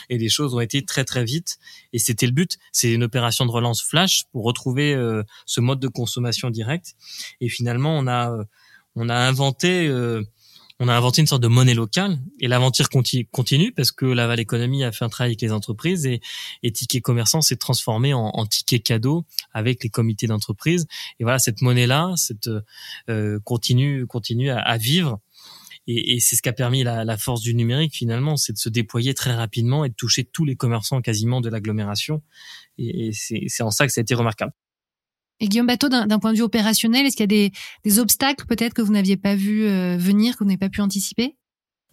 Et 0.10 0.18
les 0.18 0.30
choses 0.30 0.56
ont 0.56 0.60
été 0.60 0.84
très 0.84 1.06
très 1.06 1.24
vite. 1.24 1.60
Et 1.94 2.00
c'était 2.00 2.26
le 2.26 2.32
but. 2.32 2.58
C'est 2.72 2.92
une 2.92 3.04
opération 3.04 3.46
de 3.46 3.52
relance 3.52 3.84
flash 3.84 4.24
pour 4.32 4.44
retrouver 4.44 4.96
ce 5.46 5.62
mode 5.62 5.80
de 5.80 5.88
consommation 5.88 6.50
directe 6.50 6.96
et 7.40 7.50
finalement 7.50 7.98
on 7.98 8.08
a 8.08 8.36
on 8.96 9.10
a 9.10 9.16
inventé 9.16 9.88
euh, 9.88 10.24
on 10.84 10.88
a 10.88 10.96
inventé 10.96 11.22
une 11.22 11.28
sorte 11.28 11.44
de 11.44 11.48
monnaie 11.48 11.76
locale 11.76 12.18
et 12.40 12.48
l'aventure 12.48 12.90
continue 12.90 13.72
parce 13.72 13.92
que 13.92 14.08
Laval 14.08 14.40
Économie 14.40 14.84
a 14.84 14.92
fait 14.92 15.06
un 15.06 15.10
travail 15.10 15.30
avec 15.30 15.42
les 15.42 15.52
entreprises 15.52 16.08
et, 16.08 16.22
et 16.64 16.72
Ticket 16.72 17.02
Commerçant 17.02 17.42
s'est 17.42 17.56
transformé 17.56 18.16
en, 18.16 18.32
en, 18.34 18.46
ticket 18.48 18.80
cadeau 18.80 19.24
avec 19.54 19.84
les 19.84 19.90
comités 19.92 20.26
d'entreprise. 20.26 20.88
Et 21.20 21.24
voilà 21.24 21.38
cette 21.38 21.62
monnaie 21.62 21.86
là 21.86 22.12
cette 22.16 22.50
euh, 23.10 23.40
continue 23.44 24.08
continue 24.08 24.50
à, 24.50 24.78
vivre. 24.78 25.20
Et, 25.86 26.16
et 26.16 26.20
c'est 26.20 26.36
ce 26.36 26.42
qui 26.42 26.50
a 26.50 26.54
permis 26.54 26.84
la, 26.84 27.06
la, 27.06 27.18
force 27.18 27.42
du 27.42 27.54
numérique 27.54 27.94
finalement 27.94 28.36
c'est 28.36 28.54
de 28.54 28.58
se 28.58 28.70
déployer 28.70 29.14
très 29.14 29.36
rapidement 29.36 29.86
et 29.86 29.90
de 29.90 29.96
toucher 29.96 30.24
tous 30.24 30.46
les 30.46 30.56
commerçants 30.56 31.00
quasiment 31.02 31.42
de 31.42 31.50
l'agglomération. 31.50 32.24
Et, 32.80 33.10
et 33.10 33.12
c'est 33.14 33.62
en 33.62 33.70
ça 33.70 33.86
que 33.86 33.94
ça 33.94 34.00
a 34.00 34.04
été 34.04 34.16
remarquable. 34.16 34.54
Et 35.42 35.50
Guillaume 35.50 35.68
Bateau, 35.68 35.90
d'un 35.90 36.20
point 36.20 36.32
de 36.32 36.38
vue 36.38 36.44
opérationnel, 36.44 37.06
est-ce 37.06 37.18
qu'il 37.18 37.24
y 37.24 37.26
a 37.26 37.28
des, 37.28 37.52
des 37.84 38.00
obstacles 38.00 38.46
peut-être 38.46 38.74
que 38.74 38.82
vous 38.82 38.94
n'aviez 38.94 39.18
pas 39.18 39.36
vu 39.36 39.66
euh, 39.66 39.98
venir, 39.98 40.34
que 40.34 40.40
vous 40.40 40.46
n'avez 40.46 40.60
pas 40.60 40.70
pu 40.70 40.82
anticiper? 40.82 41.36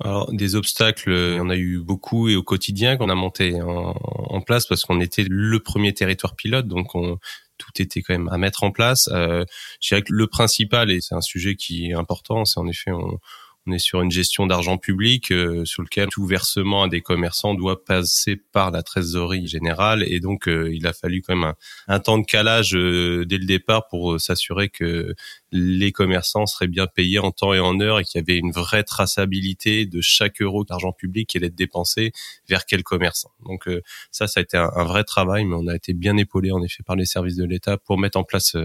Alors 0.00 0.32
des 0.32 0.54
obstacles, 0.54 1.10
il 1.10 1.36
y 1.38 1.40
en 1.40 1.50
a 1.50 1.56
eu 1.56 1.80
beaucoup 1.80 2.28
et 2.28 2.36
au 2.36 2.42
quotidien 2.44 2.96
qu'on 2.96 3.08
a 3.08 3.16
monté 3.16 3.60
en, 3.60 3.96
en 4.00 4.40
place 4.42 4.66
parce 4.66 4.84
qu'on 4.84 5.00
était 5.00 5.24
le 5.28 5.58
premier 5.58 5.92
territoire 5.92 6.36
pilote, 6.36 6.68
donc 6.68 6.94
on, 6.94 7.18
tout 7.58 7.82
était 7.82 8.02
quand 8.02 8.14
même 8.14 8.28
à 8.28 8.38
mettre 8.38 8.62
en 8.62 8.70
place. 8.70 9.08
Euh, 9.12 9.44
je 9.80 9.88
dirais 9.88 10.02
que 10.02 10.12
le 10.12 10.26
principal 10.28 10.90
et 10.90 11.00
c'est 11.00 11.14
un 11.14 11.20
sujet 11.20 11.56
qui 11.56 11.90
est 11.90 11.94
important, 11.94 12.44
c'est 12.44 12.60
en 12.60 12.68
effet 12.68 12.92
on, 12.92 13.18
on 13.68 13.72
est 13.72 13.78
sur 13.78 14.00
une 14.00 14.10
gestion 14.10 14.46
d'argent 14.46 14.78
public 14.78 15.30
euh, 15.30 15.64
sur 15.64 15.82
lequel 15.82 16.08
tout 16.08 16.26
versement 16.26 16.84
à 16.84 16.88
des 16.88 17.00
commerçants 17.00 17.54
doit 17.54 17.84
passer 17.84 18.36
par 18.36 18.70
la 18.70 18.82
trésorerie 18.82 19.46
générale 19.46 20.02
et 20.02 20.20
donc 20.20 20.48
euh, 20.48 20.72
il 20.72 20.86
a 20.86 20.92
fallu 20.92 21.22
quand 21.22 21.36
même 21.36 21.52
un, 21.86 22.00
temps 22.00 22.18
de 22.18 22.24
calage 22.24 22.74
euh, 22.74 23.26
dès 23.26 23.36
le 23.36 23.44
départ 23.44 23.86
pour 23.88 24.18
s'assurer 24.20 24.68
que 24.70 25.14
les 25.52 25.92
commerçants 25.92 26.46
seraient 26.46 26.68
bien 26.68 26.86
payés 26.86 27.18
en 27.18 27.30
temps 27.30 27.52
et 27.52 27.60
en 27.60 27.78
heure 27.80 27.98
et 27.98 28.04
qu'il 28.04 28.18
y 28.20 28.22
avait 28.22 28.38
une 28.38 28.52
vraie 28.52 28.84
traçabilité 28.84 29.86
de 29.86 30.00
chaque 30.00 30.40
euro 30.40 30.64
d'argent 30.64 30.92
public 30.92 31.28
qui 31.28 31.36
allait 31.38 31.48
être 31.48 31.54
dépensé 31.54 32.12
vers 32.48 32.64
quel 32.64 32.82
commerçant. 32.82 33.30
Donc 33.46 33.68
ça, 34.10 34.26
ça 34.26 34.40
a 34.40 34.42
été 34.42 34.58
un, 34.58 34.84
vrai 34.84 35.04
travail, 35.04 35.44
mais 35.46 35.56
on 35.56 35.66
a 35.66 35.74
été 35.74 35.94
bien 35.94 36.18
épaulé 36.18 36.52
en 36.52 36.62
effet 36.62 36.82
par 36.84 36.96
les 36.96 37.06
services 37.06 37.36
de 37.36 37.44
l'État 37.44 37.78
pour 37.78 37.98
mettre 37.98 38.18
en 38.18 38.24
place 38.24 38.56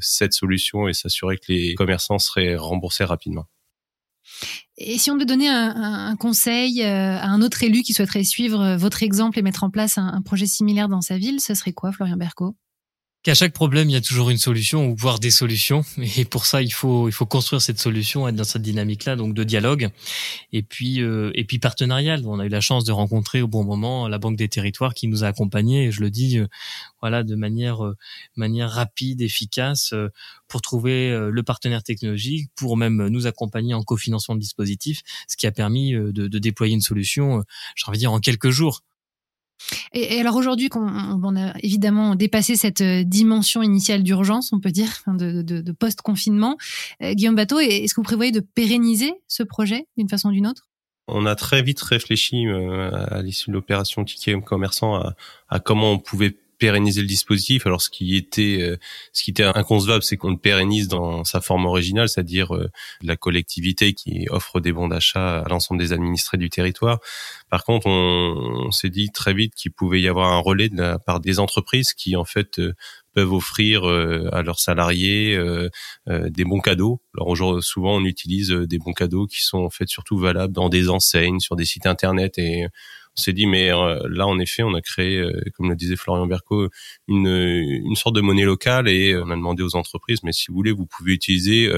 cette 0.00 0.32
solution 0.32 0.88
et 0.88 0.94
s'assurer 0.94 1.38
que 1.38 1.52
les 1.52 1.74
commerçants 1.74 2.18
seraient 2.18 2.56
remboursés 2.56 3.04
rapidement. 3.04 3.46
Et 4.78 4.98
si 4.98 5.10
on 5.10 5.14
devait 5.14 5.24
donner 5.24 5.48
un, 5.48 6.16
conseil 6.16 6.82
euh, 6.82 7.18
à 7.18 7.26
un 7.28 7.40
autre 7.40 7.62
élu 7.62 7.82
qui 7.82 7.94
souhaiterait 7.94 8.24
suivre 8.24 8.60
euh, 8.60 8.76
votre 8.76 9.02
exemple 9.02 9.38
et 9.38 9.42
mettre 9.42 9.64
en 9.64 9.70
place 9.70 9.96
un, 9.96 10.20
projet 10.22 10.46
similaire 10.46 10.88
dans 10.88 11.00
sa 11.00 11.16
ville, 11.16 11.40
ce 11.40 11.54
serait 11.54 11.72
quoi, 11.72 11.92
Florian 11.92 12.16
Berco? 12.16 12.56
Qu'à 13.26 13.34
chaque 13.34 13.52
problème, 13.52 13.90
il 13.90 13.92
y 13.92 13.96
a 13.96 14.00
toujours 14.00 14.30
une 14.30 14.38
solution 14.38 14.86
ou 14.86 14.94
voire 14.94 15.18
des 15.18 15.32
solutions. 15.32 15.84
Et 16.16 16.24
pour 16.24 16.46
ça, 16.46 16.62
il 16.62 16.72
faut 16.72 17.08
il 17.08 17.12
faut 17.12 17.26
construire 17.26 17.60
cette 17.60 17.80
solution, 17.80 18.28
être 18.28 18.36
dans 18.36 18.44
cette 18.44 18.62
dynamique-là, 18.62 19.16
donc 19.16 19.34
de 19.34 19.42
dialogue 19.42 19.90
et 20.52 20.62
puis 20.62 21.02
euh, 21.02 21.32
et 21.34 21.42
puis 21.42 21.58
partenarial. 21.58 22.22
On 22.24 22.38
a 22.38 22.46
eu 22.46 22.48
la 22.48 22.60
chance 22.60 22.84
de 22.84 22.92
rencontrer 22.92 23.42
au 23.42 23.48
bon 23.48 23.64
moment 23.64 24.06
la 24.06 24.18
Banque 24.18 24.36
des 24.36 24.48
Territoires 24.48 24.94
qui 24.94 25.08
nous 25.08 25.24
a 25.24 25.26
accompagnés. 25.26 25.86
Et 25.86 25.90
je 25.90 26.02
le 26.02 26.10
dis, 26.10 26.38
euh, 26.38 26.46
voilà, 27.00 27.24
de 27.24 27.34
manière 27.34 27.84
euh, 27.84 27.96
manière 28.36 28.70
rapide, 28.70 29.20
efficace, 29.20 29.92
pour 30.46 30.62
trouver 30.62 31.10
le 31.32 31.42
partenaire 31.42 31.82
technologique, 31.82 32.48
pour 32.54 32.76
même 32.76 33.08
nous 33.08 33.26
accompagner 33.26 33.74
en 33.74 33.82
cofinancement 33.82 34.36
de 34.36 34.40
dispositif, 34.40 35.02
ce 35.26 35.36
qui 35.36 35.48
a 35.48 35.52
permis 35.52 35.92
de, 35.92 36.10
de 36.12 36.38
déployer 36.38 36.74
une 36.74 36.80
solution, 36.80 37.42
j'ai 37.74 37.88
envie 37.88 37.98
de 37.98 38.00
dire 38.00 38.12
en 38.12 38.20
quelques 38.20 38.50
jours. 38.50 38.82
Et, 39.92 40.20
alors 40.20 40.36
aujourd'hui, 40.36 40.68
qu'on 40.68 40.86
on 40.86 41.36
a 41.36 41.54
évidemment 41.62 42.14
dépassé 42.14 42.56
cette 42.56 42.80
euh, 42.80 43.04
dimension 43.04 43.62
initiale 43.62 44.02
d'urgence, 44.02 44.52
on 44.52 44.60
peut 44.60 44.70
dire, 44.70 45.02
de, 45.06 45.42
de, 45.42 45.60
de 45.60 45.72
post-confinement, 45.72 46.56
euh, 47.02 47.14
Guillaume 47.14 47.36
Bateau, 47.36 47.58
est-ce 47.58 47.94
que 47.94 48.00
vous 48.00 48.04
prévoyez 48.04 48.32
de 48.32 48.40
pérenniser 48.40 49.14
ce 49.28 49.42
projet 49.42 49.86
d'une 49.96 50.08
façon 50.08 50.28
ou 50.28 50.32
d'une 50.32 50.46
autre? 50.46 50.68
On 51.08 51.24
a 51.24 51.36
très 51.36 51.62
vite 51.62 51.80
réfléchi 51.80 52.46
euh, 52.46 52.90
à 52.92 53.22
l'issue 53.22 53.50
de 53.50 53.54
l'opération 53.54 54.04
Ticket 54.04 54.40
Commerçant 54.40 54.96
à, 54.96 55.14
à, 55.48 55.60
comment 55.60 55.92
on 55.92 55.98
pouvait 55.98 56.36
pérenniser 56.58 57.00
le 57.00 57.06
dispositif. 57.06 57.66
Alors 57.66 57.82
ce 57.82 57.90
qui 57.90 58.16
était 58.16 58.58
euh, 58.60 58.76
ce 59.12 59.24
qui 59.24 59.30
était 59.30 59.44
inconcevable, 59.44 60.02
c'est 60.02 60.16
qu'on 60.16 60.30
le 60.30 60.38
pérennise 60.38 60.88
dans 60.88 61.24
sa 61.24 61.40
forme 61.40 61.66
originale, 61.66 62.08
c'est-à-dire 62.08 62.54
euh, 62.54 62.70
la 63.02 63.16
collectivité 63.16 63.92
qui 63.92 64.26
offre 64.30 64.60
des 64.60 64.72
bons 64.72 64.88
d'achat 64.88 65.40
à 65.40 65.48
l'ensemble 65.48 65.80
des 65.80 65.92
administrés 65.92 66.38
du 66.38 66.50
territoire. 66.50 66.98
Par 67.50 67.64
contre, 67.64 67.86
on, 67.86 68.70
s'est 68.70 68.90
dit 68.90 69.10
très 69.10 69.32
vite 69.32 69.54
qu'il 69.54 69.72
pouvait 69.72 70.00
y 70.00 70.08
avoir 70.08 70.32
un 70.32 70.38
relais 70.38 70.68
de 70.68 70.76
la 70.76 70.98
part 70.98 71.20
des 71.20 71.38
entreprises 71.38 71.92
qui 71.94 72.16
en 72.16 72.24
fait 72.24 72.58
euh, 72.58 72.74
peuvent 73.14 73.32
offrir 73.32 73.84
à 73.86 74.42
leurs 74.42 74.58
salariés 74.58 75.40
des 76.06 76.44
bons 76.44 76.60
cadeaux. 76.60 77.00
Alors 77.16 77.34
souvent, 77.64 77.96
on 77.96 78.04
utilise 78.04 78.50
des 78.50 78.76
bons 78.76 78.92
cadeaux 78.92 79.26
qui 79.26 79.42
sont 79.42 79.60
en 79.60 79.70
fait 79.70 79.88
surtout 79.88 80.18
valables 80.18 80.52
dans 80.52 80.68
des 80.68 80.90
enseignes, 80.90 81.40
sur 81.40 81.56
des 81.56 81.64
sites 81.64 81.86
internet 81.86 82.36
et 82.36 82.66
on 83.18 83.22
s'est 83.22 83.32
dit 83.32 83.46
mais 83.46 83.70
euh, 83.70 84.00
là 84.10 84.26
en 84.26 84.38
effet 84.38 84.62
on 84.62 84.74
a 84.74 84.82
créé 84.82 85.18
euh, 85.18 85.32
comme 85.54 85.70
le 85.70 85.76
disait 85.76 85.96
Florian 85.96 86.26
Berco 86.26 86.68
une 87.08 87.26
une 87.26 87.96
sorte 87.96 88.14
de 88.14 88.20
monnaie 88.20 88.44
locale 88.44 88.88
et 88.88 89.12
euh, 89.12 89.24
on 89.24 89.30
a 89.30 89.36
demandé 89.36 89.62
aux 89.62 89.74
entreprises 89.74 90.22
mais 90.22 90.32
si 90.32 90.46
vous 90.48 90.54
voulez 90.54 90.72
vous 90.72 90.86
pouvez 90.86 91.12
utiliser 91.12 91.70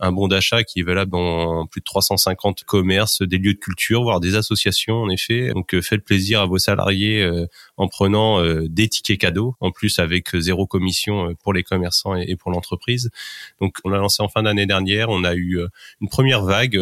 un 0.00 0.12
bon 0.12 0.28
d'achat 0.28 0.64
qui 0.64 0.80
est 0.80 0.82
valable 0.82 1.12
dans 1.12 1.66
plus 1.66 1.80
de 1.80 1.84
350 1.84 2.64
commerces 2.64 3.22
des 3.22 3.38
lieux 3.38 3.54
de 3.54 3.58
culture 3.58 4.02
voire 4.02 4.20
des 4.20 4.34
associations 4.36 4.96
en 4.96 5.08
effet. 5.08 5.50
Donc 5.52 5.78
faites 5.80 6.04
plaisir 6.04 6.40
à 6.40 6.46
vos 6.46 6.58
salariés 6.58 7.28
en 7.76 7.88
prenant 7.88 8.42
des 8.64 8.88
tickets 8.88 9.20
cadeaux 9.20 9.56
en 9.60 9.70
plus 9.70 9.98
avec 9.98 10.36
zéro 10.36 10.66
commission 10.66 11.34
pour 11.42 11.52
les 11.52 11.62
commerçants 11.62 12.14
et 12.16 12.36
pour 12.36 12.50
l'entreprise. 12.50 13.10
Donc 13.60 13.76
on 13.84 13.90
l'a 13.90 13.98
lancé 13.98 14.22
en 14.22 14.28
fin 14.28 14.42
d'année 14.42 14.66
dernière. 14.66 15.08
On 15.08 15.24
a 15.24 15.34
eu 15.34 15.60
une 16.00 16.08
première 16.08 16.42
vague 16.42 16.78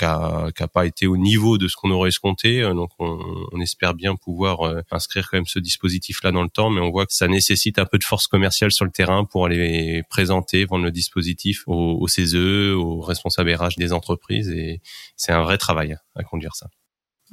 qui 0.00 0.62
a, 0.62 0.68
pas 0.72 0.86
été 0.86 1.06
au 1.06 1.16
niveau 1.16 1.58
de 1.58 1.68
ce 1.68 1.76
qu'on 1.76 1.90
aurait 1.90 2.08
escompté. 2.08 2.62
Euh, 2.62 2.74
donc 2.74 2.90
on, 2.98 3.18
on 3.52 3.60
espère 3.60 3.94
bien 3.94 4.16
pouvoir 4.16 4.62
euh, 4.62 4.80
inscrire 4.90 5.28
quand 5.30 5.36
même 5.36 5.46
ce 5.46 5.58
dispositif-là 5.58 6.32
dans 6.32 6.42
le 6.42 6.48
temps, 6.48 6.70
mais 6.70 6.80
on 6.80 6.90
voit 6.90 7.06
que 7.06 7.14
ça 7.14 7.28
nécessite 7.28 7.78
un 7.78 7.84
peu 7.84 7.98
de 7.98 8.04
force 8.04 8.26
commerciale 8.26 8.72
sur 8.72 8.84
le 8.84 8.90
terrain 8.90 9.24
pour 9.24 9.46
aller 9.46 10.02
présenter, 10.08 10.64
vendre 10.64 10.84
le 10.84 10.90
dispositif 10.90 11.64
aux, 11.66 11.98
aux 12.00 12.08
CESE, 12.08 12.34
aux 12.34 13.00
responsables 13.00 13.52
RH 13.54 13.76
des 13.76 13.92
entreprises, 13.92 14.48
et 14.50 14.80
c'est 15.16 15.32
un 15.32 15.42
vrai 15.42 15.58
travail 15.58 15.96
à 16.16 16.22
conduire 16.22 16.54
ça. 16.54 16.68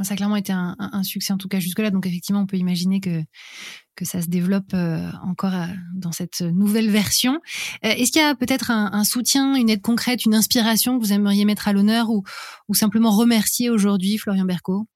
Ça 0.03 0.13
a 0.13 0.17
clairement 0.17 0.35
été 0.35 0.53
un, 0.53 1.03
succès 1.03 1.33
en 1.33 1.37
tout 1.37 1.47
cas 1.47 1.59
jusque-là. 1.59 1.89
Donc 1.89 2.05
effectivement, 2.05 2.41
on 2.41 2.45
peut 2.45 2.57
imaginer 2.57 2.99
que 2.99 3.23
que 3.95 4.05
ça 4.05 4.21
se 4.21 4.27
développe 4.27 4.75
euh, 4.75 5.09
encore 5.23 5.55
euh, 5.55 5.65
dans 5.95 6.11
cette 6.11 6.41
nouvelle 6.41 6.89
version. 6.89 7.41
Euh, 7.83 7.89
est-ce 7.89 8.11
qu'il 8.11 8.21
y 8.21 8.25
a 8.25 8.35
peut-être 8.35 8.69
un, 8.69 8.91
un, 8.93 9.03
soutien, 9.03 9.55
une 9.55 9.71
aide 9.71 9.81
concrète, 9.81 10.23
une 10.23 10.35
inspiration 10.35 10.99
que 10.99 11.03
vous 11.03 11.13
aimeriez 11.13 11.45
mettre 11.45 11.67
à 11.67 11.73
l'honneur 11.73 12.11
ou, 12.11 12.23
ou 12.67 12.75
simplement 12.75 13.09
remercier 13.09 13.71
aujourd'hui, 13.71 14.19
Florian 14.19 14.45
Berco? 14.45 14.87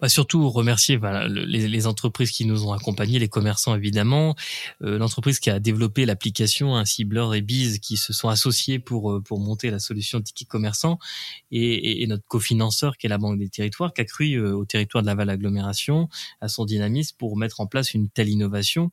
Bah 0.00 0.08
surtout 0.08 0.48
remercier 0.50 0.96
voilà, 0.96 1.26
les, 1.28 1.68
les, 1.68 1.86
entreprises 1.86 2.30
qui 2.30 2.44
nous 2.44 2.66
ont 2.66 2.72
accompagnés, 2.72 3.18
les 3.18 3.28
commerçants 3.28 3.74
évidemment, 3.74 4.34
euh, 4.82 4.98
l'entreprise 4.98 5.40
qui 5.40 5.50
a 5.50 5.58
développé 5.58 6.06
l'application, 6.06 6.76
ainsi 6.76 7.04
Blur 7.04 7.34
et 7.34 7.42
Biz 7.42 7.80
qui 7.80 7.96
se 7.96 8.12
sont 8.12 8.28
associés 8.28 8.78
pour 8.78 9.12
euh, 9.12 9.20
pour 9.20 9.40
monter 9.40 9.70
la 9.70 9.78
solution 9.78 10.20
Ticket 10.20 10.44
Commerçant, 10.44 10.98
et, 11.50 12.02
et, 12.02 12.06
notre 12.06 12.26
cofinanceur 12.26 12.96
qui 12.96 13.06
est 13.06 13.10
la 13.10 13.18
Banque 13.18 13.38
des 13.38 13.48
Territoires 13.48 13.92
qui 13.92 14.00
a 14.00 14.04
cru 14.04 14.34
euh, 14.34 14.54
au 14.54 14.64
territoire 14.64 15.02
de 15.02 15.06
la 15.06 15.14
Val 15.14 15.30
Agglomération 15.30 16.08
à 16.40 16.48
son 16.48 16.64
dynamisme 16.64 17.16
pour 17.18 17.36
mettre 17.36 17.60
en 17.60 17.66
place 17.66 17.94
une 17.94 18.08
telle 18.08 18.28
innovation 18.28 18.90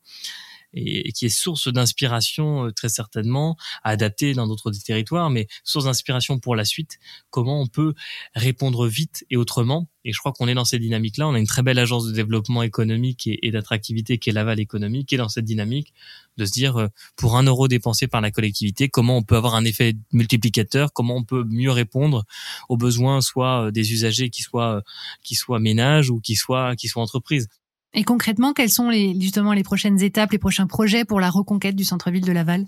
et, 0.74 1.12
qui 1.12 1.26
est 1.26 1.28
source 1.28 1.68
d'inspiration 1.68 2.66
euh, 2.66 2.70
très 2.72 2.88
certainement, 2.88 3.56
adaptée 3.82 4.34
dans 4.34 4.46
d'autres 4.46 4.70
territoires, 4.72 5.30
mais 5.30 5.46
source 5.62 5.84
d'inspiration 5.84 6.38
pour 6.38 6.56
la 6.56 6.64
suite. 6.64 6.98
Comment 7.30 7.60
on 7.60 7.66
peut 7.66 7.94
répondre 8.34 8.86
vite 8.86 9.24
et 9.30 9.36
autrement 9.36 9.88
Et 10.04 10.12
je 10.12 10.18
crois 10.18 10.32
qu'on 10.32 10.48
est 10.48 10.54
dans 10.54 10.64
cette 10.64 10.80
dynamique-là. 10.80 11.28
On 11.28 11.34
a 11.34 11.38
une 11.38 11.46
très 11.46 11.62
belle 11.62 11.78
agence 11.78 12.06
de 12.06 12.12
développement 12.12 12.62
économique 12.62 13.28
et, 13.30 13.50
d'attractivité 13.50 14.18
qui 14.18 14.30
est 14.30 14.32
Laval 14.32 14.60
Économie, 14.60 15.04
qui 15.06 15.14
est 15.14 15.18
dans 15.18 15.28
cette 15.28 15.44
dynamique 15.44 15.92
de 16.36 16.44
se 16.44 16.52
dire 16.52 16.76
euh, 16.76 16.88
pour 17.16 17.36
un 17.36 17.44
euro 17.44 17.68
dépensé 17.68 18.06
par 18.06 18.20
la 18.20 18.30
collectivité, 18.30 18.88
comment 18.88 19.16
on 19.16 19.22
peut 19.22 19.36
avoir 19.36 19.54
un 19.54 19.64
effet 19.64 19.94
multiplicateur, 20.12 20.92
comment 20.92 21.16
on 21.16 21.24
peut 21.24 21.44
mieux 21.44 21.70
répondre 21.70 22.24
aux 22.68 22.76
besoins 22.76 23.20
soit 23.20 23.66
euh, 23.66 23.70
des 23.70 23.92
usagers 23.92 24.30
qui 24.30 24.42
soient 24.42 24.82
qui 25.22 25.34
soient 25.34 25.60
ménages 25.60 26.10
ou 26.10 26.20
qui 26.20 26.34
soient 26.34 26.74
qui 26.76 26.88
soient 26.88 27.02
entreprises. 27.02 27.48
Et 27.94 28.02
concrètement, 28.02 28.52
quelles 28.52 28.70
sont 28.70 28.90
les, 28.90 29.18
justement 29.20 29.52
les 29.52 29.62
prochaines 29.62 30.02
étapes, 30.02 30.32
les 30.32 30.38
prochains 30.38 30.66
projets 30.66 31.04
pour 31.04 31.20
la 31.20 31.30
reconquête 31.30 31.76
du 31.76 31.84
centre-ville 31.84 32.24
de 32.24 32.32
Laval? 32.32 32.66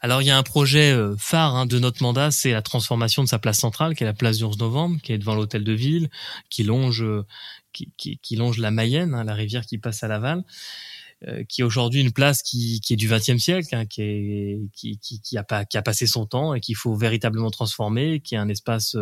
Alors 0.00 0.22
il 0.22 0.26
y 0.26 0.30
a 0.30 0.38
un 0.38 0.42
projet 0.42 0.90
euh, 0.90 1.16
phare 1.18 1.54
hein, 1.54 1.66
de 1.66 1.78
notre 1.78 2.02
mandat, 2.02 2.30
c'est 2.30 2.52
la 2.52 2.62
transformation 2.62 3.22
de 3.22 3.28
sa 3.28 3.38
place 3.38 3.58
centrale, 3.58 3.94
qui 3.94 4.04
est 4.04 4.06
la 4.06 4.14
place 4.14 4.38
du 4.38 4.44
11 4.44 4.58
novembre, 4.58 5.00
qui 5.02 5.12
est 5.12 5.18
devant 5.18 5.34
l'hôtel 5.34 5.64
de 5.64 5.72
ville, 5.72 6.08
qui 6.48 6.62
longe, 6.62 7.02
euh, 7.02 7.26
qui, 7.72 7.92
qui, 8.22 8.36
longe 8.36 8.58
la 8.58 8.70
Mayenne, 8.70 9.14
hein, 9.14 9.24
la 9.24 9.34
rivière 9.34 9.66
qui 9.66 9.76
passe 9.76 10.02
à 10.02 10.08
Laval. 10.08 10.44
Euh, 11.26 11.44
qui 11.44 11.62
est 11.62 11.64
aujourd'hui 11.64 12.02
une 12.02 12.12
place 12.12 12.42
qui, 12.42 12.78
qui 12.82 12.92
est 12.92 12.96
du 12.96 13.08
XXe 13.08 13.38
siècle, 13.38 13.74
hein, 13.74 13.86
qui, 13.86 14.02
est, 14.02 14.60
qui, 14.74 14.98
qui, 14.98 15.18
qui, 15.22 15.38
a 15.38 15.44
pas, 15.44 15.64
qui 15.64 15.78
a 15.78 15.82
passé 15.82 16.06
son 16.06 16.26
temps 16.26 16.52
et 16.52 16.60
qu'il 16.60 16.76
faut 16.76 16.94
véritablement 16.94 17.50
transformer, 17.50 18.20
qui 18.20 18.34
est 18.34 18.38
un 18.38 18.50
espace 18.50 18.98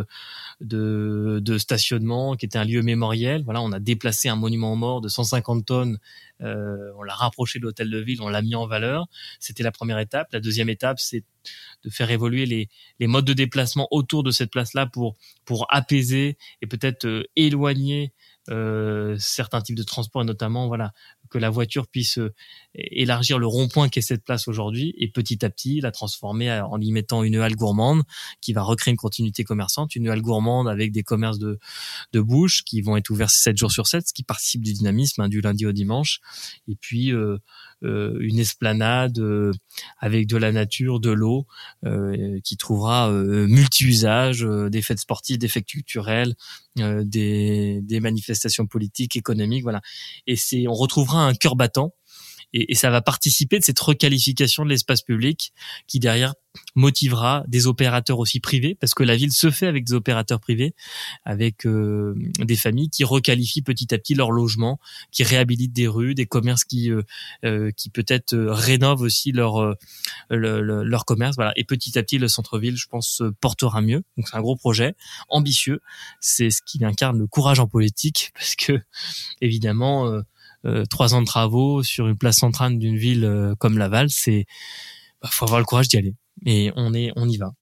de, 0.61 1.41
de 1.43 1.59
stationnement, 1.59 2.37
qui 2.37 2.47
était 2.47 2.57
un 2.57 2.65
lieu 2.65 2.83
mémoriel. 2.83 3.43
Voilà, 3.43 3.61
on 3.63 3.73
a 3.73 3.81
déplacé 3.81 4.29
un 4.29 4.37
monument 4.37 4.73
aux 4.73 4.77
morts 4.77 5.01
de 5.01 5.09
150 5.09 5.67
tonnes, 5.67 5.99
euh, 6.41 6.93
on 6.99 7.03
l'a 7.03 7.15
rapproché 7.15 7.59
de 7.59 7.65
l'hôtel 7.65 7.91
de 7.91 7.99
ville, 7.99 8.23
on 8.23 8.29
l'a 8.29 8.43
mis 8.43 8.55
en 8.55 8.67
valeur. 8.69 9.07
C'était 9.41 9.65
la 9.65 9.73
première 9.73 9.99
étape. 9.99 10.29
La 10.33 10.41
deuxième 10.41 10.69
étape, 10.69 11.01
c'est 11.01 11.25
de 11.85 11.91
faire 11.91 12.11
évoluer 12.11 12.47
les, 12.47 12.69
les 13.01 13.07
modes 13.07 13.25
de 13.25 13.33
déplacement 13.33 13.89
autour 13.91 14.23
de 14.23 14.31
cette 14.31 14.51
place-là 14.51 14.87
pour 14.87 15.17
pour 15.45 15.67
apaiser 15.69 16.39
et 16.63 16.67
peut-être 16.67 17.07
euh, 17.07 17.25
éloigner 17.37 18.13
euh, 18.51 19.17
certains 19.19 19.61
types 19.61 19.77
de 19.77 19.83
transports 19.83 20.23
et 20.23 20.25
notamment 20.27 20.69
voilà 20.69 20.93
que 21.35 21.39
la 21.39 21.51
voiture 21.51 21.89
puisse 21.89 22.19
euh, 22.19 22.33
élargir 22.77 23.41
le 23.41 23.47
rond-point 23.49 23.89
qu'est 23.89 24.01
cette 24.01 24.23
place 24.23 24.47
aujourd'hui 24.47 24.95
et 24.99 25.09
petit 25.09 25.45
à 25.45 25.51
petit 25.51 25.81
la 25.81 25.91
transformer 25.91 26.61
en 26.61 26.81
y 26.81 26.93
mettant 26.93 27.25
une 27.25 27.35
halle 27.35 27.57
gourmande 27.57 28.05
qui 28.41 28.53
va 28.53 28.63
recréer 28.63 28.93
une 28.93 28.97
continuité 28.97 29.43
commerçante, 29.43 29.97
une 29.97 30.09
halle 30.09 30.23
gourmande 30.23 30.69
avec 30.69 30.93
des 30.93 31.03
commerces 31.03 31.41
de, 31.41 31.59
de 32.13 32.21
bouche 32.21 32.63
qui 32.63 32.83
vont 32.83 32.97
être 32.97 33.11
ouverts 33.11 33.31
7 33.31 33.57
jours 33.57 33.73
sur 33.73 33.89
7, 33.89 34.07
ce 34.07 34.15
qui 34.15 34.23
participe 34.23 34.63
du 34.63 34.73
dynamisme 34.73 35.23
hein, 35.23 35.29
du 35.29 35.41
lundi 35.41 35.67
au 35.67 35.73
dimanche. 35.73 36.21
Et 36.69 36.77
puis 36.77 37.13
euh, 37.13 37.25
euh, 37.25 37.39
une 37.85 38.39
esplanade 38.39 39.21
avec 39.99 40.27
de 40.27 40.37
la 40.37 40.53
nature, 40.53 41.01
de 41.01 41.11
l'eau, 41.11 41.47
qui 42.43 42.57
trouvera 42.57 43.11
multi-usages, 43.11 44.47
des 44.71 44.83
fêtes 44.83 45.01
sportives, 45.01 45.39
des 45.39 45.49
fêtes 45.49 45.67
culturelles, 45.67 46.35
des, 46.77 47.81
des 47.83 48.01
manifestations 48.01 48.67
politiques, 48.67 49.17
économiques, 49.17 49.63
voilà. 49.63 49.81
Et 50.27 50.37
c'est, 50.37 50.67
on 50.67 50.75
retrouvera 50.75 51.25
un 51.27 51.35
cœur 51.35 51.57
battant 51.57 51.95
et, 52.55 52.73
et 52.73 52.75
ça 52.75 52.89
va 52.91 53.03
participer 53.03 53.59
de 53.59 53.65
cette 53.65 53.81
requalification 53.81 54.65
de 54.65 54.71
l'espace 54.71 55.03
public 55.03 55.53
qui 55.87 56.01
derrière 56.01 56.35
motivera 56.77 57.45
des 57.49 57.67
opérateurs 57.67 58.19
aussi 58.19 58.41
privés 58.41 58.77
parce 58.77 58.95
que 58.95 59.03
la 59.03 59.17
ville 59.17 59.33
se 59.33 59.51
fait 59.51 59.67
avec 59.67 59.85
des 59.85 59.93
opérateurs 59.93 60.41
privés 60.41 60.75
avec 61.25 61.67
euh, 61.67 62.15
des 62.39 62.57
familles 62.57 62.91
qui 62.91 63.05
requalifient 63.05 63.63
petit 63.63 63.93
à 63.93 63.99
petit 63.99 64.15
leur 64.15 64.31
logement 64.31 64.79
qui 65.11 65.25
réhabilitent 65.25 65.73
des 65.73 65.89
rues 65.89 66.15
des 66.15 66.27
commerces 66.27 66.65
qui 66.65 66.91
euh, 66.91 67.03
euh 67.45 67.71
qui 67.77 67.91
peut-être 67.91 68.35
euh, 68.35 68.53
rénovent 68.53 69.03
aussi 69.03 69.33
leur 69.33 69.75
le, 70.31 70.61
le, 70.61 70.85
leur 70.85 71.05
commerce. 71.05 71.37
Voilà. 71.37 71.53
Et 71.57 71.65
petit 71.65 71.99
à 71.99 72.03
petit 72.03 72.19
le 72.19 72.29
centre-ville 72.29 72.77
je 72.77 72.87
pense 72.87 73.23
portera 73.41 73.81
mieux. 73.81 74.03
Donc 74.17 74.29
c'est 74.29 74.37
un 74.37 74.41
gros 74.41 74.57
projet 74.57 74.95
ambitieux. 75.29 75.81
C'est 76.21 76.51
ce 76.51 76.63
qui 76.65 76.85
incarne 76.85 77.19
le 77.19 77.27
courage 77.27 77.61
en 77.61 77.67
politique 77.67 78.33
parce 78.35 78.55
que 78.55 78.81
évidemment 79.41 80.07
euh, 80.09 80.23
trois 80.89 81.15
ans 81.15 81.21
de 81.21 81.27
travaux 81.27 81.83
sur 81.83 82.09
une 82.09 82.17
place 82.17 82.39
centrale 82.39 82.79
d'une 82.79 82.97
ville 82.97 83.25
euh, 83.25 83.55
comme 83.57 83.79
Laval, 83.79 84.11
c'est 84.11 84.47
bah, 85.23 85.29
faut 85.31 85.45
avoir 85.45 85.61
le 85.61 85.67
courage 85.67 85.89
d'y 85.89 85.97
aller. 85.97 86.15
Et 86.47 86.73
on 86.77 86.95
est, 86.95 87.13
on 87.17 87.29
y 87.29 87.37
va. 87.37 87.53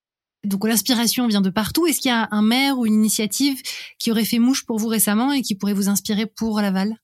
Donc 0.44 0.66
l'inspiration 0.66 1.26
vient 1.28 1.40
de 1.40 1.50
partout. 1.50 1.86
Est-ce 1.86 2.00
qu'il 2.00 2.10
y 2.10 2.14
a 2.14 2.28
un 2.32 2.42
maire 2.42 2.78
ou 2.78 2.86
une 2.86 2.94
initiative 2.94 3.60
qui 3.98 4.10
aurait 4.10 4.24
fait 4.24 4.38
mouche 4.38 4.66
pour 4.66 4.78
vous 4.78 4.88
récemment 4.88 5.32
et 5.32 5.42
qui 5.42 5.54
pourrait 5.54 5.74
vous 5.74 5.88
inspirer 5.88 6.26
pour 6.26 6.60
Laval? 6.60 6.96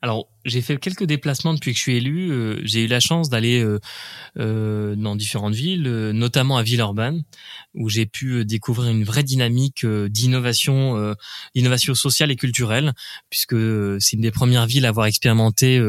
Alors, 0.00 0.28
j'ai 0.44 0.60
fait 0.60 0.76
quelques 0.76 1.04
déplacements 1.04 1.54
depuis 1.54 1.72
que 1.72 1.76
je 1.76 1.82
suis 1.82 1.96
élu. 1.96 2.30
Euh, 2.30 2.60
j'ai 2.64 2.84
eu 2.84 2.86
la 2.86 3.00
chance 3.00 3.28
d'aller 3.30 3.62
euh, 3.62 3.80
euh, 4.38 4.94
dans 4.94 5.16
différentes 5.16 5.54
villes, 5.54 5.82
notamment 6.12 6.56
à 6.56 6.62
Villeurbanne, 6.62 7.22
où 7.74 7.88
j'ai 7.88 8.06
pu 8.06 8.44
découvrir 8.44 8.90
une 8.90 9.04
vraie 9.04 9.22
dynamique 9.22 9.86
d'innovation, 9.86 11.14
d'innovation 11.54 11.94
sociale 11.94 12.30
et 12.30 12.36
culturelle, 12.36 12.92
puisque 13.30 13.56
c'est 14.00 14.16
une 14.16 14.22
des 14.22 14.30
premières 14.30 14.66
villes 14.66 14.86
à 14.86 14.90
avoir 14.90 15.06
expérimenté 15.06 15.80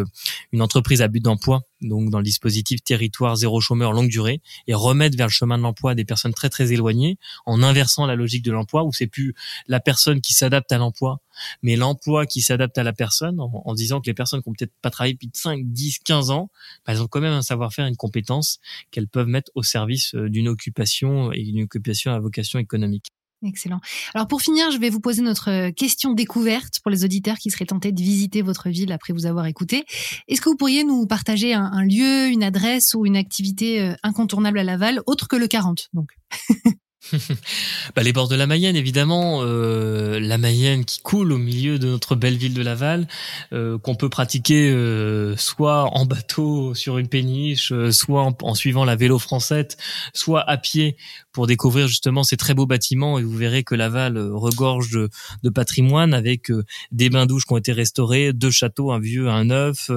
une 0.52 0.62
entreprise 0.62 1.02
à 1.02 1.08
but 1.08 1.22
d'emploi, 1.22 1.62
donc 1.82 2.10
dans 2.10 2.20
le 2.20 2.24
dispositif 2.24 2.84
territoire 2.84 3.36
zéro 3.36 3.62
chômeur 3.62 3.94
longue 3.94 4.10
durée, 4.10 4.42
et 4.68 4.74
remettre 4.74 5.18
vers 5.18 5.28
le 5.28 5.32
chemin 5.32 5.58
de 5.58 5.64
l'emploi 5.64 5.96
des 5.96 6.06
personnes 6.06 6.34
très 6.34 6.50
très 6.50 6.72
éloignées, 6.72 7.18
en 7.46 7.62
inversant 7.62 8.06
la 8.06 8.16
logique 8.16 8.44
de 8.44 8.52
l'emploi, 8.52 8.84
où 8.84 8.92
c'est 8.92 9.08
plus 9.08 9.34
la 9.68 9.80
personne 9.80 10.22
qui 10.22 10.34
s'adapte 10.34 10.72
à 10.72 10.78
l'emploi, 10.78 11.20
mais 11.62 11.76
l'emploi 11.76 12.26
qui 12.26 12.42
s'adapte 12.42 12.78
à 12.78 12.84
la 12.84 12.94
personne, 12.94 13.40
en 13.40 13.74
disant 13.74 14.02
que 14.02 14.08
les 14.08 14.14
personnes 14.14 14.42
qui 14.46 14.50
ont 14.50 14.54
peut-être 14.58 14.74
pas 14.82 14.90
travaillé 14.90 15.14
depuis 15.14 15.30
5, 15.34 15.62
10, 15.66 16.00
15 16.00 16.32
ans, 16.32 16.50
bah, 16.86 16.94
elles 16.94 17.02
ont 17.02 17.08
quand 17.08 17.22
même 17.22 17.34
un 17.34 17.42
savoir-faire, 17.42 17.86
une 17.88 17.98
compétence 17.98 18.60
qu'elles 18.92 19.08
peuvent 19.08 19.28
mettre 19.28 19.52
au 19.56 19.64
service 19.64 20.16
euh, 20.16 20.30
d'une 20.30 20.48
occupation 20.48 21.32
et 21.32 21.44
d'une 21.44 21.64
occupation 21.64 22.12
à 22.12 22.20
vocation 22.20 22.60
économique. 22.60 23.08
Excellent. 23.44 23.80
Alors 24.14 24.28
pour 24.28 24.42
finir, 24.42 24.72
je 24.72 24.78
vais 24.78 24.90
vous 24.90 25.02
poser 25.02 25.22
notre 25.22 25.50
euh, 25.50 25.72
question 25.72 26.14
découverte 26.14 26.80
pour 26.82 26.90
les 26.90 27.04
auditeurs 27.04 27.38
qui 27.38 27.52
seraient 27.52 27.66
tentés 27.66 27.92
de 27.92 28.02
visiter 28.02 28.42
votre 28.42 28.70
ville 28.70 28.92
après 28.92 29.14
vous 29.14 29.26
avoir 29.26 29.46
écouté. 29.46 29.86
Est-ce 30.28 30.42
que 30.42 30.50
vous 30.50 30.56
pourriez 30.56 30.84
nous 30.84 31.06
partager 31.06 31.54
un, 31.54 31.66
un 31.66 31.84
lieu, 31.84 32.28
une 32.28 32.44
adresse 32.44 32.96
ou 32.96 33.06
une 33.06 33.18
activité 33.18 33.82
euh, 33.82 33.94
incontournable 34.04 34.60
à 34.60 34.64
Laval, 34.64 35.02
autre 35.06 35.28
que 35.28 35.36
le 35.36 35.48
40 35.48 35.90
donc? 35.94 36.12
bah, 37.96 38.04
les 38.04 38.14
bords 38.14 38.28
de 38.28 38.36
la 38.36 38.48
Mayenne, 38.48 38.76
évidemment, 38.76 39.42
euh, 39.44 40.20
la 40.20 40.38
Mayenne 40.38 40.86
qui 40.86 41.00
coule 41.00 41.32
au 41.32 41.38
milieu 41.38 41.78
de 41.80 41.88
notre 41.88 42.16
belle 42.16 42.38
ville 42.38 42.54
de 42.54 42.62
Laval, 42.62 43.08
euh, 43.54 43.78
qu'on 43.78 43.96
peut 43.96 44.10
pratiquer 44.10 44.70
euh, 44.70 45.36
soit 45.38 45.84
en 45.96 46.06
bateau 46.06 46.74
sur 46.74 46.98
une 46.98 47.08
péniche, 47.08 47.72
euh, 47.72 47.92
soit 47.92 48.34
en, 48.42 48.56
suivant 48.56 48.86
la 48.86 48.96
vélo 48.96 49.20
française, 49.20 49.78
soit 50.14 50.42
à 50.50 50.58
pied 50.58 50.98
pour 51.32 51.48
découvrir 51.48 51.88
justement 51.88 52.24
ces 52.24 52.38
très 52.38 52.54
beaux 52.54 52.66
bâtiments. 52.66 53.20
Et 53.20 53.24
vous 53.24 53.36
verrez 53.36 53.64
que 53.64 53.76
Laval 53.76 54.18
euh, 54.18 54.34
regorge 54.34 54.92
de, 54.92 55.10
de 55.44 55.50
patrimoine 55.50 56.14
avec 56.14 56.50
euh, 56.50 56.64
des 56.92 57.10
bains 57.10 57.26
douches 57.26 57.46
qui 57.46 57.54
ont 57.54 57.58
été 57.58 57.74
restaurés, 57.74 58.34
deux 58.34 58.52
châteaux, 58.52 58.92
un 58.92 59.00
vieux, 59.00 59.30
un 59.30 59.46
neuf. 59.46 59.92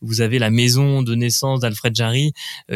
vous 0.00 0.20
avez 0.20 0.38
la 0.38 0.50
maison 0.50 1.02
de 1.02 1.14
naissance 1.14 1.60
d'Alfred 1.60 1.94
Jarry 1.94 2.32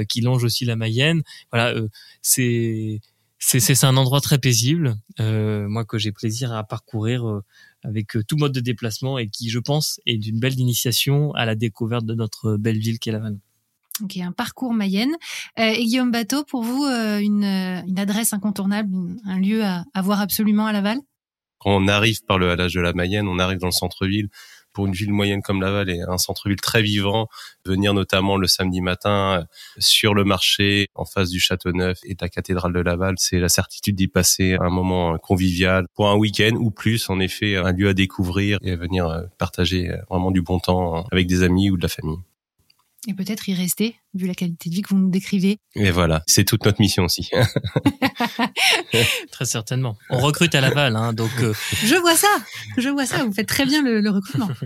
qui 0.08 0.20
longe 0.20 0.44
aussi 0.44 0.64
la 0.64 0.76
Mayenne. 0.76 1.22
Voilà, 1.50 1.74
c'est 2.22 3.00
c'est 3.46 3.84
un 3.84 3.96
endroit 3.96 4.20
très 4.20 4.38
paisible, 4.38 4.96
euh, 5.20 5.68
moi 5.68 5.84
que 5.84 5.98
j'ai 5.98 6.12
plaisir 6.12 6.52
à 6.52 6.64
parcourir 6.64 7.28
euh, 7.28 7.44
avec 7.82 8.16
euh, 8.16 8.24
tout 8.24 8.36
mode 8.36 8.52
de 8.52 8.60
déplacement 8.60 9.18
et 9.18 9.28
qui, 9.28 9.50
je 9.50 9.58
pense, 9.58 10.00
est 10.06 10.16
d'une 10.16 10.40
belle 10.40 10.58
initiation 10.58 11.32
à 11.34 11.44
la 11.44 11.54
découverte 11.54 12.06
de 12.06 12.14
notre 12.14 12.56
belle 12.56 12.78
ville 12.78 12.98
qu'est 12.98 13.12
Laval. 13.12 13.38
Ok, 14.02 14.16
un 14.16 14.32
parcours 14.32 14.72
Mayenne. 14.72 15.14
Euh, 15.58 15.68
et 15.68 15.84
Guillaume 15.84 16.10
Bateau, 16.10 16.42
pour 16.44 16.62
vous, 16.62 16.84
euh, 16.84 17.18
une, 17.18 17.44
une, 17.44 17.98
adresse 17.98 18.32
incontournable, 18.32 18.90
un 19.24 19.38
lieu 19.38 19.62
à, 19.62 19.84
à 19.94 20.02
voir 20.02 20.20
absolument 20.20 20.66
à 20.66 20.72
Laval? 20.72 20.98
Quand 21.58 21.76
on 21.76 21.86
arrive 21.86 22.24
par 22.24 22.38
le 22.38 22.50
halage 22.50 22.74
de 22.74 22.80
la 22.80 22.92
Mayenne, 22.92 23.28
on 23.28 23.38
arrive 23.38 23.58
dans 23.58 23.68
le 23.68 23.72
centre-ville, 23.72 24.28
pour 24.74 24.86
une 24.86 24.92
ville 24.92 25.12
moyenne 25.12 25.40
comme 25.40 25.62
Laval 25.62 25.88
et 25.88 26.02
un 26.02 26.18
centre-ville 26.18 26.60
très 26.60 26.82
vivant, 26.82 27.28
venir 27.64 27.94
notamment 27.94 28.36
le 28.36 28.46
samedi 28.46 28.80
matin 28.82 29.40
euh, 29.40 29.44
sur 29.78 30.12
le 30.12 30.24
marché 30.24 30.88
en 30.94 31.06
face 31.06 31.30
du 31.30 31.40
Château 31.40 31.72
Neuf 31.72 31.98
et 32.04 32.14
de 32.14 32.18
la 32.20 32.28
cathédrale 32.28 32.72
de 32.72 32.80
Laval, 32.80 33.14
c'est 33.16 33.38
la 33.38 33.48
certitude 33.48 33.96
d'y 33.96 34.08
passer 34.08 34.56
un 34.60 34.70
moment 34.70 35.16
convivial 35.18 35.86
pour 35.94 36.10
un 36.10 36.16
week-end 36.16 36.56
ou 36.56 36.70
plus, 36.70 37.08
en 37.08 37.20
effet, 37.20 37.56
un 37.56 37.72
lieu 37.72 37.88
à 37.88 37.94
découvrir 37.94 38.58
et 38.62 38.72
à 38.72 38.76
venir 38.76 39.06
euh, 39.06 39.22
partager 39.38 39.90
euh, 39.90 39.96
vraiment 40.10 40.30
du 40.30 40.42
bon 40.42 40.58
temps 40.58 41.06
avec 41.10 41.26
des 41.26 41.42
amis 41.42 41.70
ou 41.70 41.76
de 41.76 41.82
la 41.82 41.88
famille 41.88 42.18
et 43.06 43.14
peut-être 43.14 43.48
y 43.48 43.54
rester, 43.54 43.96
vu 44.14 44.26
la 44.26 44.34
qualité 44.34 44.70
de 44.70 44.74
vie 44.74 44.82
que 44.82 44.88
vous 44.90 44.98
nous 44.98 45.10
décrivez. 45.10 45.58
Et 45.74 45.90
voilà, 45.90 46.22
c'est 46.26 46.44
toute 46.44 46.64
notre 46.64 46.80
mission 46.80 47.04
aussi. 47.04 47.30
très 49.30 49.44
certainement. 49.44 49.96
On 50.10 50.18
recrute 50.18 50.54
à 50.54 50.60
Laval, 50.60 50.96
hein, 50.96 51.12
donc. 51.12 51.30
Euh... 51.40 51.52
Je 51.84 51.94
vois 51.96 52.16
ça, 52.16 52.28
je 52.78 52.88
vois 52.88 53.06
ça. 53.06 53.24
Vous 53.24 53.32
faites 53.32 53.48
très 53.48 53.66
bien 53.66 53.82
le, 53.82 54.00
le 54.00 54.10
recrutement. 54.10 54.48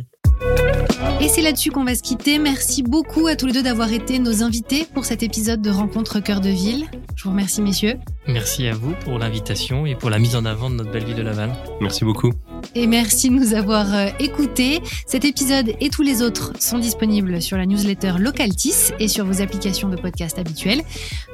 Et 1.21 1.29
c'est 1.29 1.43
là-dessus 1.43 1.71
qu'on 1.71 1.85
va 1.85 1.95
se 1.95 2.03
quitter. 2.03 2.39
Merci 2.39 2.83
beaucoup 2.83 3.27
à 3.27 3.35
tous 3.35 3.47
les 3.47 3.53
deux 3.53 3.63
d'avoir 3.63 3.93
été 3.93 4.19
nos 4.19 4.43
invités 4.43 4.87
pour 4.95 5.05
cet 5.05 5.23
épisode 5.23 5.61
de 5.61 5.71
Rencontre 5.71 6.21
Cœur 6.21 6.41
de 6.41 6.51
Ville. 6.51 6.87
Je 7.17 7.25
vous 7.25 7.31
remercie, 7.31 7.61
messieurs. 7.61 7.95
Merci 8.27 8.67
à 8.67 8.75
vous 8.75 8.95
pour 9.05 9.19
l'invitation 9.19 9.87
et 9.87 9.97
pour 9.97 10.11
la 10.11 10.19
mise 10.19 10.37
en 10.37 10.45
avant 10.45 10.71
de 10.71 10.77
notre 10.77 10.93
belle 10.93 11.05
ville 11.05 11.17
de 11.17 11.23
Laval. 11.23 11.53
Merci 11.81 12.05
beaucoup. 12.05 12.33
Et 12.75 12.87
merci 12.87 13.31
de 13.31 13.35
nous 13.35 13.55
avoir 13.55 13.95
euh, 13.95 14.09
écoutés. 14.19 14.81
Cet 15.07 15.25
épisode 15.25 15.75
et 15.81 15.89
tous 15.89 16.03
les 16.03 16.23
autres 16.23 16.53
sont 16.61 16.79
disponibles 16.79 17.41
sur 17.43 17.57
la 17.57 17.67
newsletter 17.67 18.15
Localtis 18.19 18.93
et 18.99 19.09
sur 19.09 19.25
vos 19.25 19.41
applications 19.41 19.89
de 19.89 19.97
podcast 19.97 20.39
habituelles. 20.39 20.83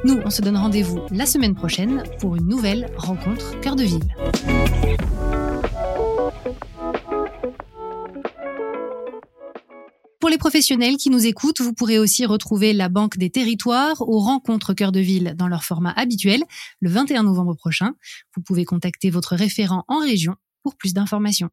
Nous, 0.04 0.20
on 0.24 0.30
se 0.30 0.42
donne 0.42 0.56
rendez-vous 0.56 1.00
la 1.10 1.26
semaine 1.26 1.54
prochaine 1.54 2.02
pour 2.20 2.36
une 2.36 2.46
nouvelle 2.46 2.90
rencontre 2.96 3.60
Cœur 3.60 3.76
de 3.76 3.82
Ville. 3.84 4.14
Pour 10.24 10.30
les 10.30 10.38
professionnels 10.38 10.96
qui 10.96 11.10
nous 11.10 11.26
écoutent, 11.26 11.60
vous 11.60 11.74
pourrez 11.74 11.98
aussi 11.98 12.24
retrouver 12.24 12.72
la 12.72 12.88
Banque 12.88 13.18
des 13.18 13.28
Territoires 13.28 14.00
aux 14.00 14.20
rencontres 14.20 14.72
Cœur 14.72 14.90
de 14.90 15.00
Ville 15.00 15.34
dans 15.36 15.48
leur 15.48 15.64
format 15.64 15.90
habituel 15.90 16.42
le 16.80 16.88
21 16.88 17.24
novembre 17.24 17.54
prochain. 17.54 17.92
Vous 18.34 18.40
pouvez 18.40 18.64
contacter 18.64 19.10
votre 19.10 19.36
référent 19.36 19.84
en 19.86 19.98
région 19.98 20.36
pour 20.64 20.76
plus 20.76 20.94
d'informations. 20.94 21.50